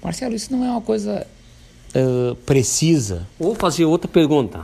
[0.04, 1.26] Marcelo, isso não é uma coisa
[1.96, 3.26] uh, precisa.
[3.40, 4.62] Ou fazer outra pergunta.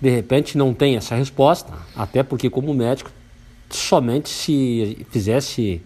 [0.00, 3.10] De repente não tem essa resposta, até porque como médico
[3.70, 5.80] somente se fizesse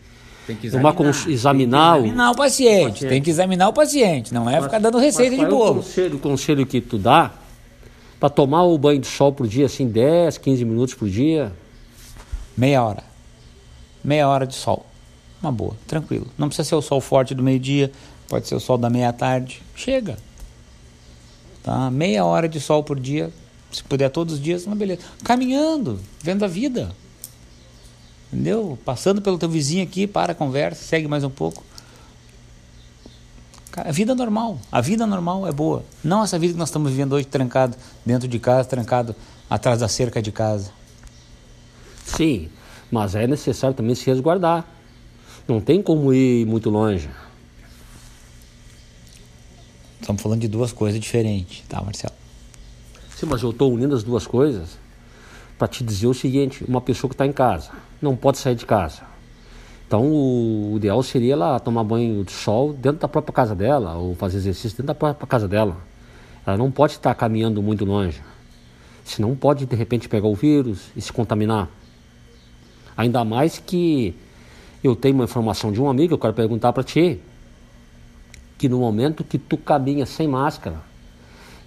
[0.46, 2.90] Tem que uma cons- examinar, Tem que examinar o paciente.
[2.92, 3.08] paciente.
[3.08, 4.34] Tem que examinar o paciente.
[4.34, 5.82] Não é ficar dando receita de Mas qual é o bolo.
[5.82, 7.30] conselho, o conselho que tu dá
[8.18, 11.52] para tomar o banho de sol por dia, assim, 10, 15 minutos por dia?
[12.56, 13.04] Meia hora.
[14.04, 14.84] Meia hora de sol.
[15.40, 16.26] Uma boa, tranquilo.
[16.36, 17.90] Não precisa ser o sol forte do meio-dia,
[18.28, 19.62] pode ser o sol da meia-tarde.
[19.74, 20.18] Chega.
[21.62, 21.90] Tá?
[21.90, 23.30] Meia hora de sol por dia,
[23.70, 25.02] se puder todos os dias, uma beleza.
[25.22, 26.92] Caminhando, vendo a vida.
[28.32, 28.78] Entendeu?
[28.84, 31.62] Passando pelo teu vizinho aqui, para, conversa, segue mais um pouco.
[33.72, 35.84] A vida normal, a vida normal é boa.
[36.02, 39.14] Não essa vida que nós estamos vivendo hoje trancado dentro de casa, trancado
[39.48, 40.72] atrás da cerca de casa.
[42.04, 42.48] Sim,
[42.90, 44.66] mas é necessário também se resguardar.
[45.46, 47.08] Não tem como ir muito longe.
[50.00, 52.19] Estamos falando de duas coisas diferentes, tá, Marcelo?
[53.20, 54.78] Sim, mas eu estou unindo as duas coisas
[55.58, 58.64] para te dizer o seguinte: uma pessoa que está em casa não pode sair de
[58.64, 59.02] casa.
[59.86, 64.14] Então, o ideal seria ela tomar banho de sol dentro da própria casa dela, ou
[64.14, 65.76] fazer exercício dentro da própria casa dela.
[66.46, 68.22] Ela não pode estar caminhando muito longe.
[69.04, 71.68] Senão pode, de repente, pegar o vírus e se contaminar.
[72.96, 74.14] Ainda mais que
[74.82, 77.20] eu tenho uma informação de um amigo, eu quero perguntar para ti,
[78.56, 80.88] que no momento que tu caminha sem máscara,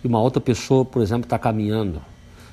[0.04, 2.02] e uma outra pessoa, por exemplo, está caminhando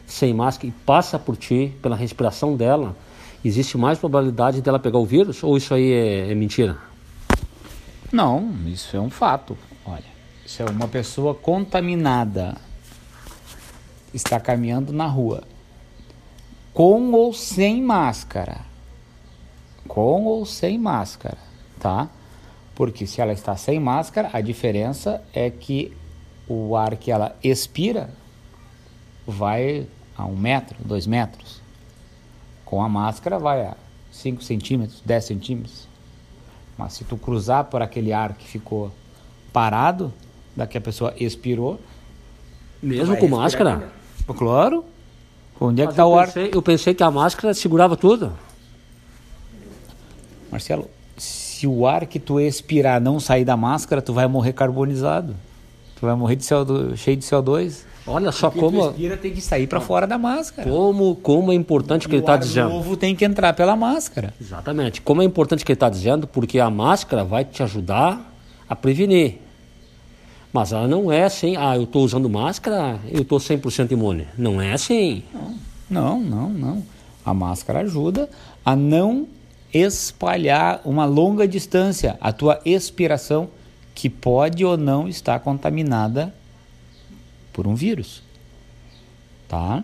[0.06, 2.96] sem máscara e passa por ti, pela respiração dela,
[3.44, 5.42] existe mais probabilidade dela pegar o vírus?
[5.42, 6.76] Ou isso aí é, é mentira?
[8.12, 9.56] Não, isso é um fato.
[9.84, 10.04] Olha,
[10.44, 12.56] isso é uma pessoa contaminada.
[14.12, 15.44] Está caminhando na rua.
[16.74, 18.62] Com ou sem máscara.
[19.86, 21.38] Com ou sem máscara,
[21.78, 22.08] tá?
[22.74, 25.96] Porque se ela está sem máscara, a diferença é que
[26.52, 28.10] o ar que ela expira
[29.24, 29.86] vai
[30.16, 31.60] a um metro, dois metros.
[32.64, 33.76] Com a máscara vai a
[34.10, 35.88] 5 centímetros, 10 centímetros.
[36.76, 38.90] Mas se tu cruzar por aquele ar que ficou
[39.52, 40.12] parado,
[40.56, 41.78] daqui a pessoa expirou.
[42.82, 43.92] Mesmo com máscara?
[44.26, 44.34] ar.
[44.34, 44.84] Claro.
[45.60, 46.26] Onde é que Mas está eu, o ar?
[46.26, 48.32] pensei, eu pensei que a máscara segurava tudo.
[50.50, 55.36] Marcelo, se o ar que tu expirar não sair da máscara, tu vai morrer carbonizado.
[56.00, 57.84] Tu vai morrer de CO2, cheio de CO2.
[58.06, 60.68] Olha só O que tu como, expira tem que sair para fora da máscara.
[60.68, 62.70] como, como é importante o que ele o está dizendo.
[62.70, 64.32] novo tem que entrar pela máscara.
[64.40, 65.02] Exatamente.
[65.02, 68.32] Como é importante o que ele está dizendo, porque a máscara vai te ajudar
[68.66, 69.40] a prevenir.
[70.50, 74.26] Mas ela não é assim, ah, eu estou usando máscara, eu estou 100% imune.
[74.38, 75.22] Não é assim.
[75.88, 76.82] Não, não, não.
[77.22, 78.26] A máscara ajuda
[78.64, 79.28] a não
[79.72, 83.50] espalhar uma longa distância a tua expiração
[83.94, 86.34] que pode ou não estar contaminada
[87.52, 88.22] por um vírus.
[89.48, 89.82] Tá?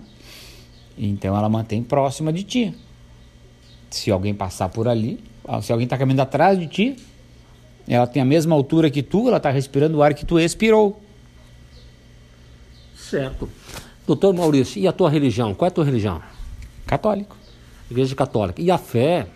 [0.97, 2.75] Então ela mantém próxima de ti.
[3.91, 5.23] Se alguém passar por ali,
[5.63, 6.97] se alguém está caminhando atrás de ti,
[7.89, 11.01] ela tem a mesma altura que tu, ela está respirando o ar que tu expirou.
[12.97, 13.49] Certo.
[14.07, 15.55] Doutor Maurício, e a tua religião?
[15.55, 16.23] Qual é a tua religião?
[16.87, 17.37] Católico.
[17.91, 18.61] Igreja Católica.
[18.61, 19.27] E a fé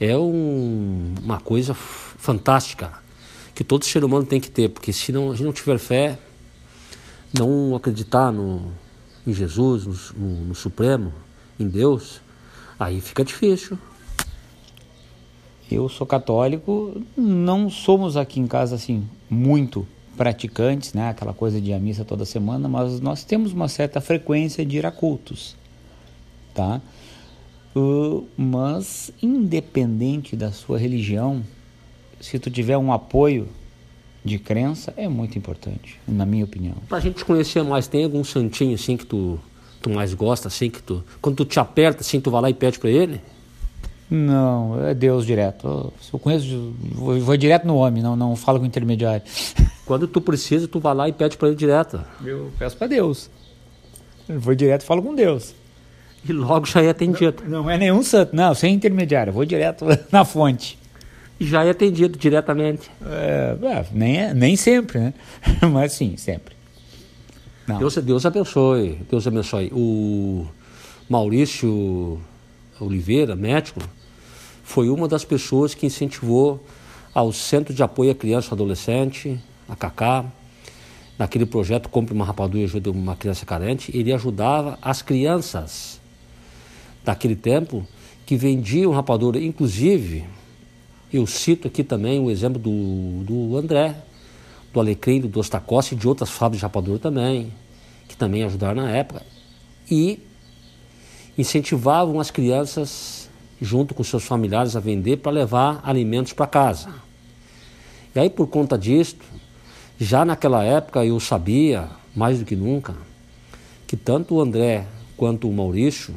[0.00, 3.01] é um- uma coisa fantástica
[3.54, 6.18] que todo ser humano tem que ter, porque se não, se não tiver fé,
[7.38, 8.72] não acreditar no,
[9.26, 11.12] em Jesus, no, no- no Supremo,
[11.58, 12.20] em Deus,
[12.78, 13.78] aí fica difícil.
[15.70, 19.86] Eu sou católico, não somos aqui em casa assim muito
[20.16, 21.08] praticantes, né?
[21.08, 24.76] Aquela coisa de ir à missa toda semana, mas nós temos uma certa frequência de
[24.76, 25.56] ir a cultos,
[26.54, 26.80] tá?
[27.74, 31.42] Uh, mas independente da sua religião,
[32.22, 33.48] se tu tiver um apoio
[34.24, 36.76] de crença, é muito importante, na minha opinião.
[36.88, 39.40] Pra gente te conhecer mais, tem algum santinho assim que tu,
[39.82, 41.02] tu mais gosta, assim, que tu.
[41.20, 43.20] Quando tu te aperta assim, tu vai lá e pede pra ele?
[44.08, 45.66] Não, é Deus direto.
[45.66, 49.22] Eu, eu conheço, vou, vou direto no homem, não, não falo com intermediário.
[49.84, 52.00] Quando tu precisa, tu vai lá e pede pra ele direto.
[52.24, 53.28] Eu peço para Deus.
[54.28, 55.54] Eu vou direto e falo com Deus.
[56.24, 57.42] E logo já é atendido.
[57.48, 59.30] Não é nenhum santo, não, sem intermediário.
[59.30, 60.78] Eu vou direto na fonte.
[61.44, 62.90] Já é atendido diretamente.
[63.04, 65.14] É, é, nem, é- nem sempre, né?
[65.72, 66.54] Mas sim, sempre.
[67.66, 67.78] Não.
[67.78, 68.98] Deus, Deus abençoe.
[69.10, 69.70] Deus abençoe.
[69.72, 70.46] O
[71.08, 72.20] Maurício
[72.80, 73.80] Oliveira, médico,
[74.62, 76.64] foi uma das pessoas que incentivou
[77.14, 80.24] ao Centro de Apoio à Criança e Adolescente, a CACA,
[81.18, 86.00] naquele projeto Compre uma Rapadura e Ajude uma Criança Carente, ele ajudava as crianças
[87.04, 87.86] daquele tempo
[88.24, 89.38] que vendiam rapadura.
[89.38, 90.24] Inclusive,
[91.12, 93.96] eu cito aqui também o exemplo do, do André,
[94.72, 97.52] do Alecrim, do Dostacossi e de outras fábricas de rapadura também,
[98.08, 99.22] que também ajudaram na época.
[99.90, 100.18] E
[101.36, 103.28] incentivavam as crianças,
[103.60, 106.88] junto com seus familiares, a vender para levar alimentos para casa.
[108.14, 109.16] E aí, por conta disso,
[109.98, 112.94] já naquela época eu sabia, mais do que nunca,
[113.86, 114.86] que tanto o André
[115.16, 116.14] quanto o Maurício,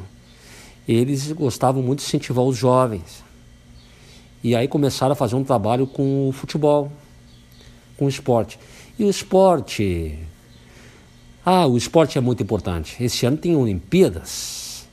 [0.88, 3.25] eles gostavam muito de incentivar os jovens.
[4.46, 6.88] E aí começaram a fazer um trabalho com o futebol,
[7.96, 8.60] com o esporte.
[8.96, 10.16] E o esporte.
[11.44, 12.96] Ah, o esporte é muito importante.
[13.02, 14.86] Esse ano tem Olimpíadas.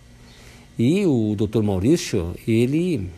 [0.76, 3.12] E o doutor Maurício, ele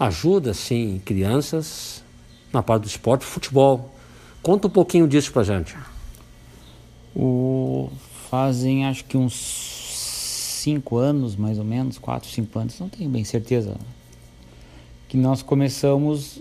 [0.00, 2.02] ajuda, sim, crianças
[2.50, 3.94] na parte do esporte, futebol.
[4.42, 5.76] Conta um pouquinho disso pra gente.
[7.14, 7.90] O...
[8.30, 9.34] Fazem acho que uns
[10.62, 13.76] cinco anos, mais ou menos, quatro, cinco anos, não tenho bem certeza,
[15.12, 16.40] que nós começamos,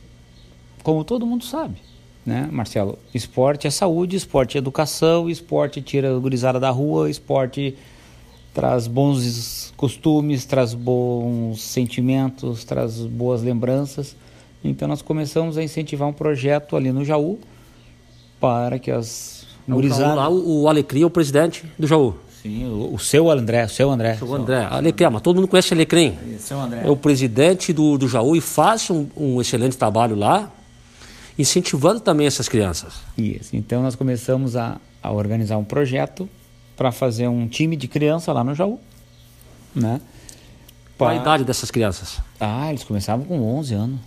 [0.82, 1.76] como todo mundo sabe,
[2.26, 2.97] né, Marcelo?
[3.13, 7.76] Esporte é saúde, esporte é educação, esporte tira a gurizada da rua, esporte
[8.53, 14.15] traz bons costumes, traz bons sentimentos, traz boas lembranças.
[14.63, 17.39] Então nós começamos a incentivar um projeto ali no Jaú
[18.39, 20.15] para que as gurizadas...
[20.15, 22.15] Lá o, o Alecrim é o presidente do Jaú.
[22.42, 24.18] Sim, o, o, seu André, o seu André.
[24.22, 26.18] O André, Alecrim, mas todo mundo conhece Alecrim.
[26.39, 26.82] Seu André.
[26.86, 30.51] É o presidente do, do Jaú e faz um, um excelente trabalho lá,
[31.38, 32.96] incentivando também essas crianças.
[33.18, 36.28] Isso, então nós começamos a, a organizar um projeto
[36.76, 38.80] para fazer um time de criança lá no Jaú,
[39.76, 40.01] né?
[40.97, 42.20] Qual a idade dessas crianças?
[42.39, 44.00] Ah, eles começavam com 11 anos,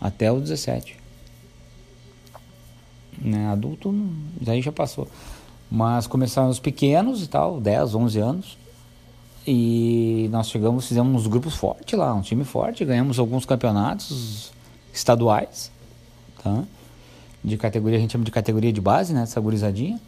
[0.00, 0.96] até os 17.
[3.20, 3.46] Né?
[3.48, 3.94] Adulto,
[4.40, 5.06] daí já passou.
[5.70, 8.58] Mas começaram os pequenos e tal, 10, 11 anos.
[9.46, 14.52] E nós chegamos, fizemos uns grupos fortes lá, um time forte, ganhamos alguns campeonatos
[14.92, 15.70] estaduais,
[16.42, 16.64] tá?
[17.42, 19.22] De categoria, a gente chama de categoria de base, né?
[19.22, 19.98] Essa gurizadinha.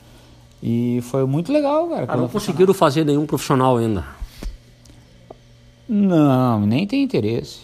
[0.62, 2.06] E foi muito legal, cara.
[2.08, 4.04] Ah, não conseguiram fazer nenhum profissional ainda?
[5.88, 7.60] Não, nem tem interesse.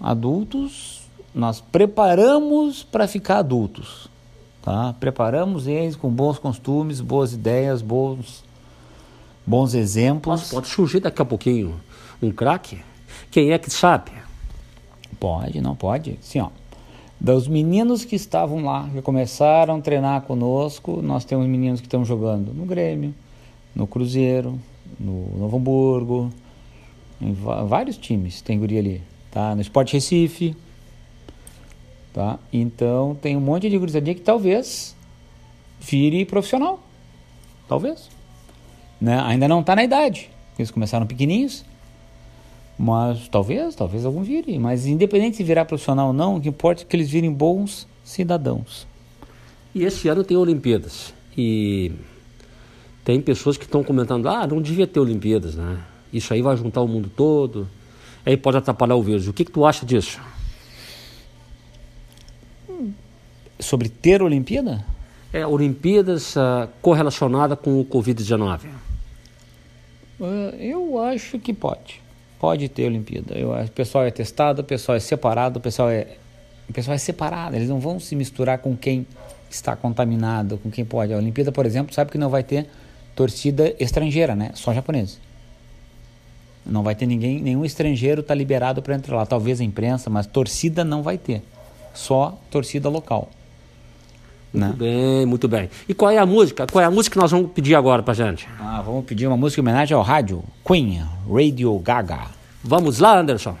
[0.00, 1.02] Adultos,
[1.34, 4.08] nós preparamos para ficar adultos.
[4.68, 4.94] Tá?
[5.00, 8.44] Preparamos eles com bons costumes, boas ideias, bons,
[9.46, 10.42] bons exemplos.
[10.42, 11.80] Mas pode surgir daqui a pouquinho
[12.20, 12.78] um craque?
[13.30, 14.10] Quem é que sabe?
[15.18, 16.18] Pode, não pode.
[16.20, 16.50] Sim, ó.
[17.18, 22.04] Dos meninos que estavam lá, que começaram a treinar conosco, nós temos meninos que estão
[22.04, 23.14] jogando no Grêmio,
[23.74, 24.60] no Cruzeiro,
[25.00, 26.30] no Novo Hamburgo,
[27.22, 29.54] em vários times tem guri ali, tá?
[29.54, 30.54] No Esporte Recife,
[32.18, 32.36] Tá?
[32.52, 34.96] Então tem um monte de gurizadinha que talvez
[35.80, 36.82] vire profissional.
[37.68, 38.10] Talvez.
[39.00, 39.16] Né?
[39.20, 40.28] Ainda não está na idade.
[40.58, 41.64] Eles começaram pequenininhos.
[42.76, 44.58] Mas talvez, talvez algum vire.
[44.58, 47.86] Mas independente de virar profissional ou não, o que importa é que eles virem bons
[48.02, 48.84] cidadãos.
[49.72, 51.14] E esse ano tem Olimpíadas.
[51.36, 51.92] E
[53.04, 55.84] tem pessoas que estão comentando, ah, não devia ter Olimpíadas, né?
[56.12, 57.68] Isso aí vai juntar o mundo todo.
[58.26, 59.30] Aí pode atrapalhar o verde.
[59.30, 60.20] O que, que tu acha disso?
[63.58, 64.84] Sobre ter Olimpíada?
[65.32, 68.60] É, Olimpíadas uh, correlacionada com o Covid-19.
[70.18, 70.24] Uh,
[70.58, 72.00] eu acho que pode.
[72.38, 73.34] Pode ter Olimpíada.
[73.34, 76.06] Eu, o pessoal é testado, o pessoal é separado, o pessoal é,
[76.68, 77.56] o pessoal é separado.
[77.56, 79.06] Eles não vão se misturar com quem
[79.50, 81.12] está contaminado, com quem pode.
[81.12, 82.66] A Olimpíada, por exemplo, sabe que não vai ter
[83.14, 84.50] torcida estrangeira, né?
[84.54, 85.20] Só japonês.
[86.64, 89.26] Não vai ter ninguém, nenhum estrangeiro está liberado para entrar lá.
[89.26, 91.42] Talvez a imprensa, mas torcida não vai ter.
[91.94, 93.30] Só torcida local.
[94.52, 94.74] Muito né?
[94.78, 95.68] bem, muito bem.
[95.88, 96.66] E qual é a música?
[96.70, 98.48] Qual é a música que nós vamos pedir agora pra gente?
[98.58, 102.20] Ah, vamos pedir uma música em homenagem ao rádio Queen, Radio Gaga.
[102.64, 103.56] Vamos lá, Anderson.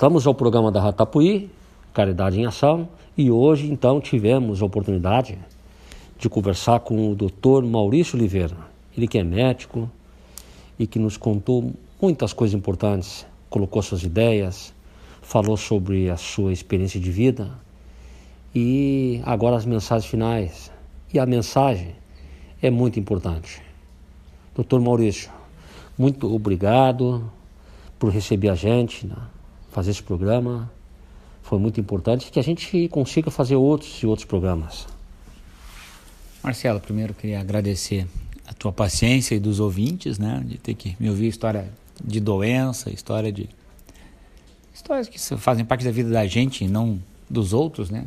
[0.00, 1.50] Voltamos ao programa da Ratapuí,
[1.92, 5.38] Caridade em Ação, e hoje então tivemos a oportunidade
[6.18, 7.62] de conversar com o Dr.
[7.66, 8.56] Maurício Oliveira.
[8.96, 9.90] Ele que é médico
[10.78, 14.72] e que nos contou muitas coisas importantes, colocou suas ideias,
[15.20, 17.50] falou sobre a sua experiência de vida
[18.54, 20.72] e agora as mensagens finais.
[21.12, 21.94] E a mensagem
[22.62, 23.60] é muito importante.
[24.54, 25.30] Doutor Maurício,
[25.98, 27.30] muito obrigado
[27.98, 29.06] por receber a gente.
[29.06, 29.16] Né?
[29.70, 30.70] Fazer esse programa.
[31.42, 34.86] Foi muito importante que a gente consiga fazer outros e outros programas.
[36.42, 38.06] Marcelo, primeiro queria agradecer
[38.46, 41.70] a tua paciência e dos ouvintes, né, de ter que me ouvir história
[42.02, 43.48] de doença, história de
[44.74, 46.98] histórias que fazem parte da vida da gente e não
[47.28, 48.06] dos outros, né?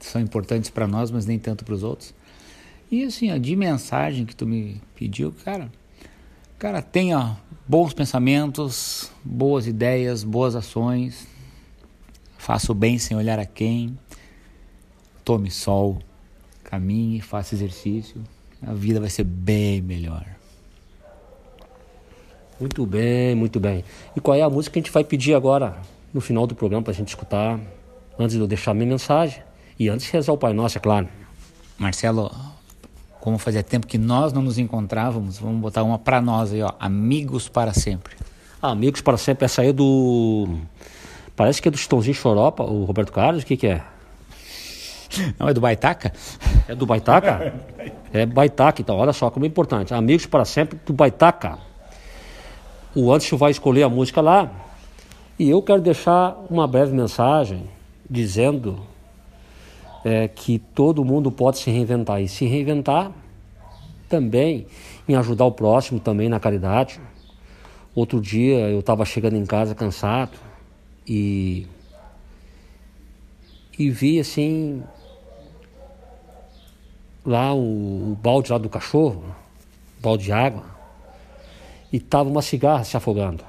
[0.00, 2.14] São importantes para nós, mas nem tanto para os outros.
[2.90, 5.70] E assim, a de mensagem que tu me pediu, cara,
[6.64, 7.36] cara, tenha
[7.68, 11.28] bons pensamentos, boas ideias, boas ações.
[12.38, 13.98] Faça o bem sem olhar a quem.
[15.22, 15.98] Tome sol,
[16.62, 18.24] caminhe, faça exercício.
[18.66, 20.24] A vida vai ser bem melhor.
[22.58, 23.84] Muito bem, muito bem.
[24.16, 25.76] E qual é a música que a gente vai pedir agora
[26.14, 27.60] no final do programa para a gente escutar?
[28.18, 29.42] Antes de eu deixar minha mensagem
[29.78, 31.10] e antes de rezar o Pai Nosso, é claro.
[31.76, 32.34] Marcelo,
[33.24, 36.72] como fazia tempo que nós não nos encontrávamos, vamos botar uma para nós aí, ó,
[36.78, 38.14] Amigos para Sempre.
[38.60, 40.46] Ah, Amigos para Sempre, essa aí é do...
[41.34, 43.82] Parece que é do Chitãozinho Choropa, o Roberto Carlos, o que que é?
[45.40, 46.12] Não, é do Baitaca?
[46.68, 47.54] É do Baitaca?
[48.12, 49.94] é Baitaca, então, olha só como é importante.
[49.94, 51.58] Amigos para Sempre, do Baitaca.
[52.94, 54.50] O Anderson vai escolher a música lá,
[55.38, 57.70] e eu quero deixar uma breve mensagem
[58.08, 58.82] dizendo
[60.04, 63.10] é, que todo mundo pode se reinventar e se reinventar
[64.08, 64.66] também
[65.08, 67.00] em ajudar o próximo, também na caridade.
[67.94, 70.36] Outro dia eu estava chegando em casa cansado
[71.06, 71.66] e,
[73.78, 74.82] e vi assim
[77.24, 79.24] lá o, o balde lá do cachorro,
[80.02, 80.64] balde de água,
[81.90, 83.42] e tava uma cigarra se afogando.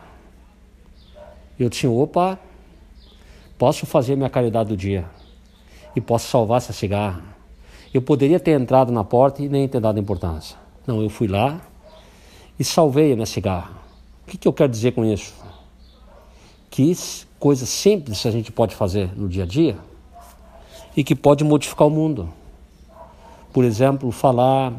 [1.59, 2.39] Eu disse, opa,
[3.57, 5.05] posso fazer minha caridade do dia
[5.95, 7.21] e posso salvar essa cigarra.
[7.93, 10.57] Eu poderia ter entrado na porta e nem ter dado importância.
[10.85, 11.61] Não, eu fui lá
[12.59, 13.71] e salvei a minha cigarra.
[14.27, 15.33] O que, que eu quero dizer com isso?
[16.69, 16.93] Que
[17.39, 19.77] coisas simples a gente pode fazer no dia a dia
[20.97, 22.29] e que pode modificar o mundo.
[23.53, 24.73] Por exemplo, falar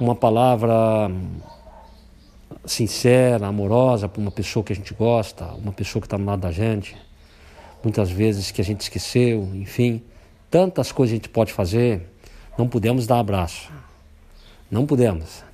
[0.00, 1.10] uma palavra
[2.64, 6.40] sincera, amorosa para uma pessoa que a gente gosta, uma pessoa que está no lado
[6.40, 6.96] da gente,
[7.86, 10.02] muitas vezes que a gente esqueceu, enfim,
[10.50, 12.04] tantas coisas a gente pode fazer.
[12.58, 13.70] Não podemos dar abraço,
[14.68, 15.44] não podemos,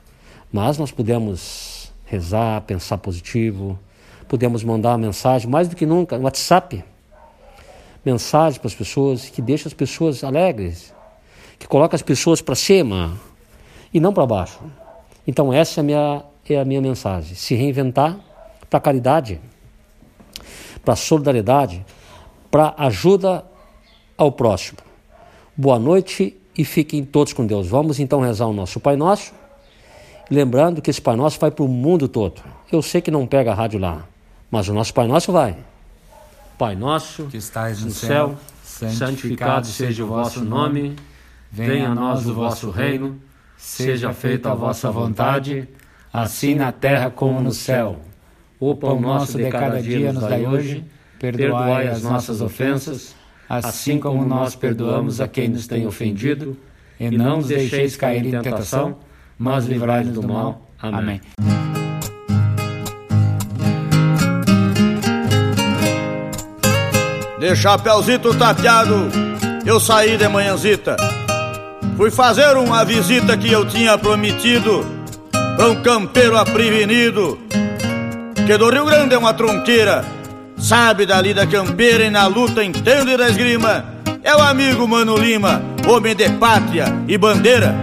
[0.50, 3.78] mas nós podemos rezar, pensar positivo,
[4.26, 6.82] podemos mandar mensagem mais do que nunca no WhatsApp,
[8.02, 10.94] mensagem para as pessoas que deixa as pessoas alegres,
[11.58, 13.20] que coloca as pessoas para cima
[13.92, 14.58] e não para baixo.
[15.26, 17.34] Então essa é a minha é a minha mensagem.
[17.34, 18.18] Se reinventar
[18.70, 19.38] para caridade,
[20.82, 21.84] para solidariedade,
[22.52, 23.42] para ajuda
[24.14, 24.76] ao próximo.
[25.56, 27.66] Boa noite e fiquem todos com Deus.
[27.66, 29.32] Vamos então rezar o nosso Pai Nosso.
[30.30, 32.42] Lembrando que esse Pai Nosso vai para o mundo todo.
[32.70, 34.06] Eu sei que não pega a rádio lá,
[34.50, 35.56] mas o nosso Pai Nosso vai.
[36.58, 40.94] Pai Nosso, Que estais no céu, céu, santificado seja o vosso nome.
[41.50, 43.18] Venha a nós o vosso reino.
[43.56, 45.66] Seja feita a vossa vontade,
[46.12, 47.96] assim na terra como no céu.
[48.60, 50.84] O pão nosso de cada dia nos dai hoje.
[51.22, 53.14] Perdoai as nossas ofensas,
[53.48, 56.56] assim como nós perdoamos a quem nos tem ofendido.
[56.98, 58.96] E não nos deixeis cair em tentação,
[59.38, 60.66] mas livrai-nos do mal.
[60.80, 61.20] Amém.
[67.38, 69.08] De chapéuzito tapeado,
[69.64, 70.96] eu saí de manhãzita.
[71.96, 74.84] Fui fazer uma visita que eu tinha prometido
[75.56, 77.38] pra um campeiro aprevenido,
[78.44, 80.04] que do Rio Grande é uma tronqueira,
[80.62, 83.84] sabe da lida campeira e na luta entende da esgrima.
[84.22, 87.74] É o amigo Mano Lima, homem de pátria e bandeira.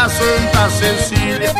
[0.00, 1.52] Estância Santa Cecília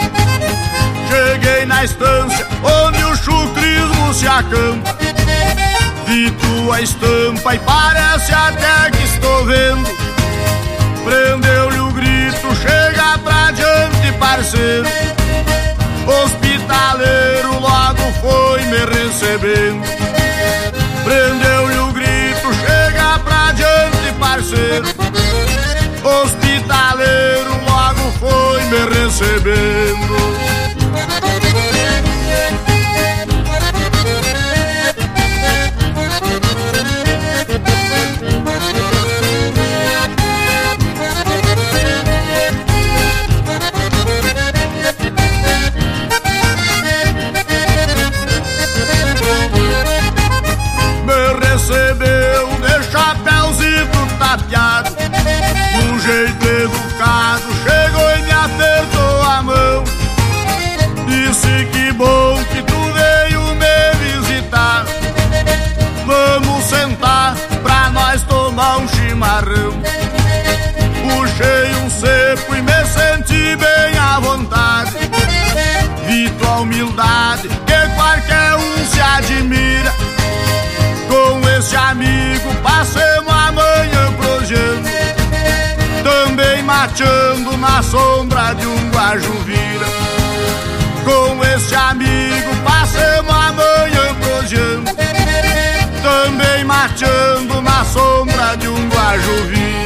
[1.08, 4.96] Cheguei na estância onde o chucrismo se acampa
[6.06, 9.90] Vi tua estampa e parece até que estou vendo
[11.04, 14.86] Prendeu-lhe o grito, chega pra diante, parceiro.
[16.06, 19.82] Hospitaleiro logo foi me recebendo.
[21.02, 24.84] Prendeu-lhe o grito, chega pra diante, parceiro.
[26.04, 27.49] Hospitaleiro
[28.20, 30.14] foi me recebendo.
[51.06, 54.80] me recebeu de chapéuzito tapeado
[79.16, 79.95] admira.
[81.11, 84.89] Com esse amigo passemos a manhã prosendo
[86.05, 89.87] Também mateando na sombra de um guajuvira
[91.05, 94.85] Com esse amigo passemos a manhã prosendo
[96.01, 99.81] Também mateando na sombra de um guajuvira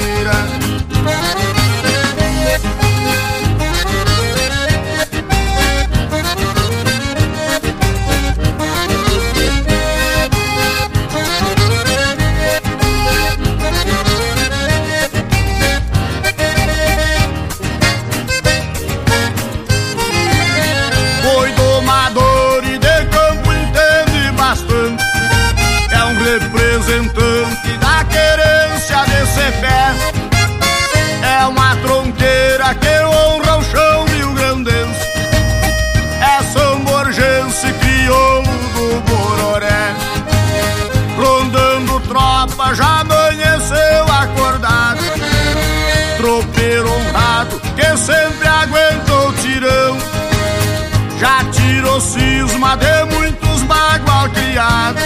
[51.95, 55.03] tirou cisma de muitos bagual criados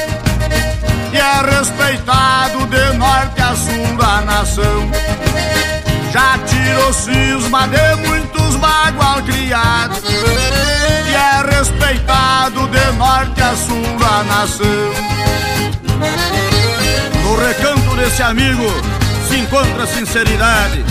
[1.13, 4.91] e é respeitado de norte a sul da nação.
[6.13, 10.03] Já tirou cisma de muitos bagual criados
[11.09, 14.67] e é respeitado de norte a sul da nação.
[17.23, 18.65] No recanto desse amigo
[19.29, 20.85] se encontra sinceridade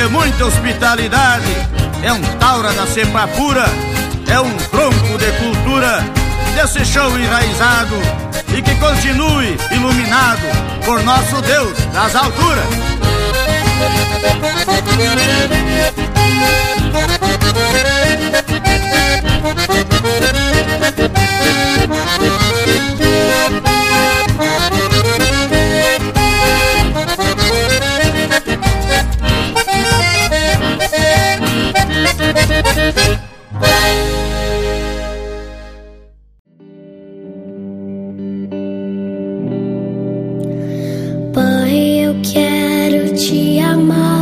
[0.00, 1.54] e muita hospitalidade.
[2.02, 3.66] É um taura da cepa pura,
[4.30, 6.04] é um tronco de cultura
[6.54, 7.96] desse chão enraizado
[8.56, 10.40] e que continue iluminado
[10.84, 12.64] por nosso Deus das alturas.
[43.18, 44.17] Quero te amar,